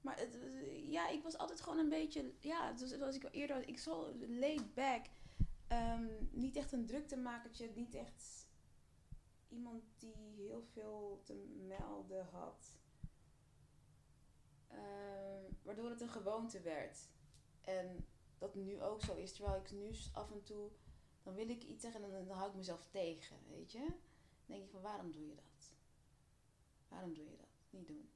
Maar 0.00 0.18
het, 0.18 0.38
ja, 0.86 1.08
ik 1.08 1.22
was 1.22 1.38
altijd 1.38 1.60
gewoon 1.60 1.78
een 1.78 1.88
beetje. 1.88 2.32
Ja, 2.38 2.72
dus 2.72 2.90
zoals 2.90 3.16
ik 3.16 3.24
al 3.24 3.30
eerder 3.30 3.56
had, 3.56 3.68
ik 3.68 3.78
zo 3.78 4.14
laid 4.28 4.74
back. 4.74 5.06
Ehm, 5.68 6.06
niet 6.30 6.56
echt 6.56 6.72
een 6.72 6.86
druktemakertje, 6.86 7.70
niet 7.74 7.94
echt 7.94 8.48
iemand 9.48 9.82
die 9.98 10.14
heel 10.36 10.62
veel 10.72 11.20
te 11.24 11.34
melden 11.66 12.26
had. 12.32 12.77
Ehm, 14.78 15.52
waardoor 15.62 15.90
het 15.90 16.00
een 16.00 16.08
gewoonte 16.08 16.60
werd. 16.60 17.08
En 17.60 18.06
dat 18.38 18.54
nu 18.54 18.82
ook 18.82 19.02
zo 19.02 19.14
is. 19.14 19.32
Terwijl 19.32 19.60
ik 19.60 19.70
nu 19.70 19.90
af 20.12 20.30
en 20.30 20.42
toe, 20.42 20.70
dan 21.22 21.34
wil 21.34 21.48
ik 21.48 21.62
iets 21.62 21.82
zeggen 21.82 22.02
en 22.02 22.10
dan, 22.10 22.26
dan 22.26 22.36
hou 22.36 22.50
ik 22.50 22.56
mezelf 22.56 22.86
tegen, 22.90 23.36
weet 23.48 23.72
je. 23.72 23.78
Dan 23.78 24.56
denk 24.56 24.62
ik 24.62 24.70
van, 24.70 24.80
waarom 24.80 25.12
doe 25.12 25.26
je 25.26 25.34
dat? 25.34 25.70
Waarom 26.88 27.14
doe 27.14 27.24
je 27.30 27.36
dat? 27.36 27.48
Niet 27.70 27.86
doen. 27.86 28.10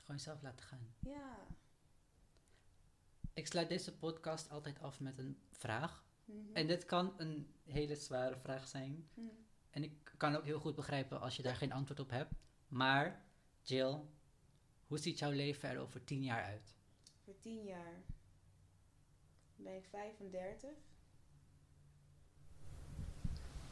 Gewoon 0.00 0.16
jezelf 0.16 0.42
laten 0.42 0.64
gaan. 0.64 0.94
Ja. 0.98 1.46
Ik 3.32 3.46
sluit 3.46 3.68
deze 3.68 3.96
podcast 3.96 4.50
altijd 4.50 4.80
af 4.80 5.00
met 5.00 5.18
een 5.18 5.38
vraag. 5.50 6.04
Mhm. 6.24 6.38
En 6.52 6.66
dit 6.66 6.84
kan 6.84 7.14
een 7.16 7.54
hele 7.64 7.96
zware 7.96 8.36
vraag 8.36 8.68
zijn. 8.68 9.08
Mhm. 9.14 9.26
En 9.70 9.82
ik 9.82 10.12
kan 10.16 10.36
ook 10.36 10.44
heel 10.44 10.60
goed 10.60 10.74
begrijpen 10.74 11.20
als 11.20 11.36
je 11.36 11.42
daar 11.42 11.56
geen 11.56 11.72
antwoord 11.72 12.00
op 12.00 12.10
hebt. 12.10 12.32
Maar, 12.68 13.24
Jill, 13.62 14.00
hoe 14.86 14.98
ziet 14.98 15.18
jouw 15.18 15.30
leven 15.30 15.68
er 15.68 15.80
over 15.80 16.04
tien 16.04 16.22
jaar 16.22 16.44
uit? 16.44 16.74
Voor 17.24 17.34
tien 17.40 17.64
jaar 17.64 18.02
ben 19.56 19.76
ik 19.76 19.84
35. 19.90 20.70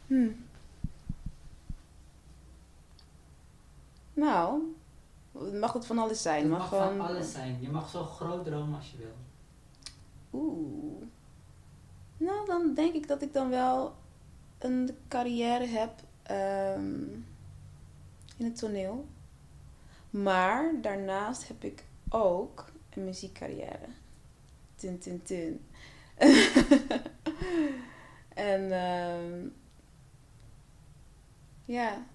Hm. 0.06 0.30
Nou, 4.14 4.62
mag 5.60 5.72
het 5.72 5.86
van 5.86 5.98
alles 5.98 6.22
zijn. 6.22 6.40
Het 6.40 6.50
mag 6.50 6.58
mag 6.58 6.68
gewoon... 6.68 6.96
van 6.96 7.06
alles 7.06 7.32
zijn. 7.32 7.60
Je 7.60 7.70
mag 7.70 7.90
zo 7.90 8.04
groot 8.04 8.44
dromen 8.44 8.76
als 8.76 8.90
je 8.90 8.96
wil. 8.96 9.14
Oeh. 10.32 11.02
Nou, 12.16 12.46
dan 12.46 12.74
denk 12.74 12.94
ik 12.94 13.08
dat 13.08 13.22
ik 13.22 13.32
dan 13.32 13.48
wel 13.48 13.94
een 14.58 14.96
carrière 15.08 15.66
heb 15.66 15.92
ehm, 16.22 17.02
in 18.36 18.44
het 18.44 18.56
toneel. 18.56 19.06
Maar 20.12 20.72
daarnaast 20.80 21.48
heb 21.48 21.64
ik 21.64 21.84
ook 22.08 22.64
een 22.90 23.04
muziekcarrière. 23.04 23.86
Tin, 24.76 24.98
tin, 24.98 25.22
tin. 25.22 25.66
en 28.34 28.72
ehm, 28.72 29.46
ja, 31.64 32.06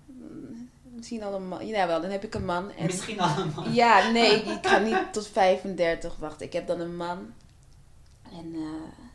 misschien 0.83 1.23
al 1.23 1.33
een 1.33 1.47
man. 1.47 1.67
Ja, 1.67 1.87
wel, 1.87 2.01
dan 2.01 2.11
heb 2.11 2.23
ik 2.23 2.33
een 2.33 2.45
man. 2.45 2.71
En 2.71 2.85
Misschien 2.85 3.19
allemaal. 3.19 3.69
ja, 3.69 4.11
nee, 4.11 4.41
ik 4.57 4.67
ga 4.67 4.77
niet 4.77 5.13
tot 5.13 5.27
35 5.27 6.15
wachten. 6.17 6.45
Ik 6.45 6.53
heb 6.53 6.67
dan 6.67 6.79
een 6.79 6.95
man 6.95 7.33
en 8.31 8.53
eh 8.55 9.05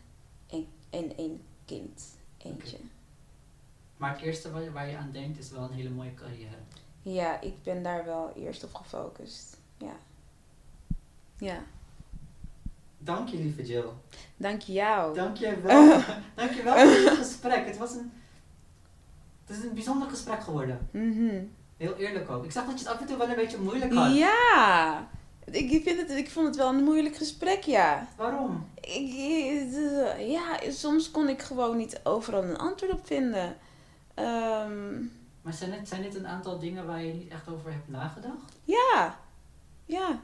een, 0.48 0.68
en 0.90 1.16
één 1.16 1.42
kind. 1.64 2.16
Eentje. 2.38 2.76
Maar 3.96 4.12
het 4.12 4.20
eerste 4.20 4.50
waar 4.50 4.62
je, 4.62 4.72
waar 4.72 4.88
je 4.90 4.96
aan 4.96 5.12
denkt 5.12 5.38
is 5.38 5.50
wel 5.50 5.62
een 5.62 5.72
hele 5.72 5.90
mooie 5.90 6.14
carrière. 6.14 6.56
Ja, 7.02 7.40
ik 7.40 7.62
ben 7.62 7.82
daar 7.82 8.04
wel 8.04 8.32
eerst 8.36 8.64
op 8.64 8.74
gefocust. 8.74 9.56
Ja. 9.78 9.96
Ja. 11.38 11.58
Dank 12.98 13.28
je, 13.28 13.36
lieve 13.36 13.66
Jill. 13.66 13.84
Dank 14.36 14.60
jou. 14.60 15.14
Dank 15.14 15.36
je 15.36 15.60
wel. 15.62 16.00
Dank 16.34 16.50
je 16.50 16.62
wel 16.62 16.74
voor 16.74 17.10
dit 17.10 17.18
gesprek. 17.18 17.66
Het 17.66 17.78
was 17.78 17.92
een... 17.92 18.12
Het 19.46 19.56
is 19.56 19.64
een 19.64 19.74
bijzonder 19.74 20.08
gesprek 20.08 20.42
geworden. 20.42 20.88
Mhm. 20.90 21.42
Heel 21.76 21.94
eerlijk 21.94 22.30
ook. 22.30 22.44
Ik 22.44 22.52
zag 22.52 22.64
dat 22.66 22.80
je 22.80 22.84
het 22.84 22.94
af 22.94 23.00
en 23.00 23.06
toe 23.06 23.16
wel 23.16 23.28
een 23.28 23.34
beetje 23.34 23.58
moeilijk 23.58 23.94
had. 23.94 24.14
Ja. 24.16 25.08
Ik, 25.44 25.82
vind 25.82 26.00
het, 26.00 26.10
ik 26.10 26.30
vond 26.30 26.46
het 26.46 26.56
wel 26.56 26.68
een 26.68 26.84
moeilijk 26.84 27.16
gesprek, 27.16 27.62
ja. 27.62 28.08
Waarom? 28.16 28.68
Ik, 28.80 29.12
eh, 29.12 30.30
ja, 30.30 30.70
soms 30.70 31.10
kon 31.10 31.28
ik 31.28 31.42
gewoon 31.42 31.76
niet 31.76 32.00
overal 32.02 32.42
een 32.42 32.58
antwoord 32.58 32.92
op 32.92 33.06
vinden. 33.06 33.56
Ehm, 34.14 35.02
Maar 35.42 35.52
zijn 35.52 35.70
dit, 35.70 35.88
zijn 35.88 36.02
dit 36.02 36.14
een 36.14 36.26
aantal 36.26 36.58
dingen 36.58 36.86
waar 36.86 37.02
je 37.02 37.12
niet 37.12 37.30
echt 37.30 37.48
over 37.48 37.72
hebt 37.72 37.88
nagedacht? 37.88 38.52
ja. 38.64 39.20
Ja. 39.84 40.20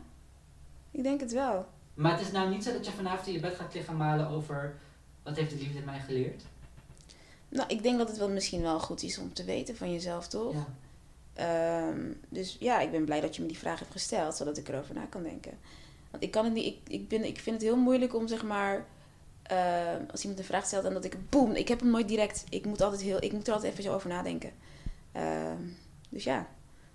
Ik 0.91 1.03
denk 1.03 1.21
het 1.21 1.33
wel. 1.33 1.67
Maar 1.95 2.13
het 2.13 2.21
is 2.21 2.33
nou 2.33 2.51
niet 2.51 2.65
zo 2.65 2.73
dat 2.73 2.87
je 2.87 2.93
vanavond 2.93 3.27
in 3.27 3.33
je 3.33 3.41
bed 3.41 3.55
gaat 3.55 3.75
liggen 3.75 3.97
malen 3.97 4.29
over... 4.29 4.75
Wat 5.23 5.37
heeft 5.37 5.51
de 5.51 5.57
liefde 5.57 5.81
mij 5.81 6.01
geleerd? 6.01 6.43
Nou, 7.49 7.69
ik 7.69 7.83
denk 7.83 7.99
dat 7.99 8.09
het 8.09 8.19
wel 8.19 8.29
misschien 8.29 8.63
wel 8.63 8.81
goed 8.81 9.03
is 9.03 9.19
om 9.19 9.33
te 9.33 9.45
weten 9.45 9.77
van 9.77 9.93
jezelf, 9.93 10.29
toch? 10.29 10.55
Ja. 10.55 10.67
Ehm, 11.39 12.13
dus 12.29 12.57
ja, 12.61 12.81
ik 12.81 12.91
ben 12.91 13.05
blij 13.05 13.21
dat 13.21 13.37
je 13.37 13.43
me 13.43 13.49
die 13.49 13.59
vraag 13.59 13.79
hebt 13.79 13.93
gesteld, 13.93 14.37
zodat 14.37 14.57
ik 14.57 14.69
erover 14.69 14.95
na 14.95 15.05
kan 15.05 15.23
denken. 15.23 15.59
Want 16.11 16.23
ik 16.23 16.31
kan 16.31 16.45
het 16.45 16.55
niet, 16.55 16.67
ik, 16.67 16.79
ik, 16.89 17.09
ben, 17.09 17.25
ik 17.25 17.39
vind 17.41 17.57
het 17.57 17.65
heel 17.65 17.77
moeilijk 17.77 18.15
om 18.15 18.29
zeg 18.29 18.45
maar, 18.45 18.87
ehm, 19.43 20.03
als 20.11 20.21
iemand 20.21 20.41
een 20.41 20.47
vraag 20.47 20.67
stelt 20.67 20.85
en 20.85 20.93
dat 20.93 21.05
ik, 21.05 21.31
boem, 21.31 21.53
ik 21.53 21.69
heb 21.69 21.81
hem 21.81 21.91
nooit 21.91 22.09
direct, 22.09 22.45
ik 22.49 22.65
moet, 22.65 22.81
altijd 22.83 23.03
heel, 23.03 23.23
ik 23.23 23.33
moet 23.33 23.47
er 23.47 23.53
altijd 23.53 23.73
even 23.73 23.85
zo 23.85 23.95
over 23.95 24.09
nadenken. 24.09 24.53
Ehm, 25.13 25.63
dus 26.11 26.25
ja, 26.25 26.47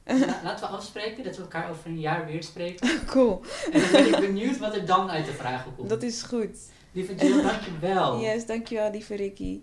La- 0.06 0.39
laten 0.43 0.67
we 0.69 0.76
afspreken 0.76 1.23
dat 1.23 1.36
we 1.36 1.41
elkaar 1.41 1.69
over 1.69 1.89
een 1.89 1.99
jaar 1.99 2.26
weer 2.26 2.43
spreken. 2.43 2.89
Cool. 3.06 3.41
En 3.71 3.82
dan 3.82 3.91
ben 3.91 4.08
ik 4.13 4.19
benieuwd 4.19 4.58
wat 4.58 4.76
er 4.76 4.86
dan 4.86 5.10
uit 5.10 5.26
de 5.26 5.32
vragen 5.34 5.76
komt. 5.76 5.89
Dat 5.89 6.04
is 6.04 6.21
goed. 6.23 6.58
Lieve 6.91 7.15
Jill, 7.15 7.41
dankjewel. 7.41 8.19
Yes, 8.21 8.45
dankjewel 8.45 8.91
lieve 8.91 9.15
Ricky. 9.15 9.62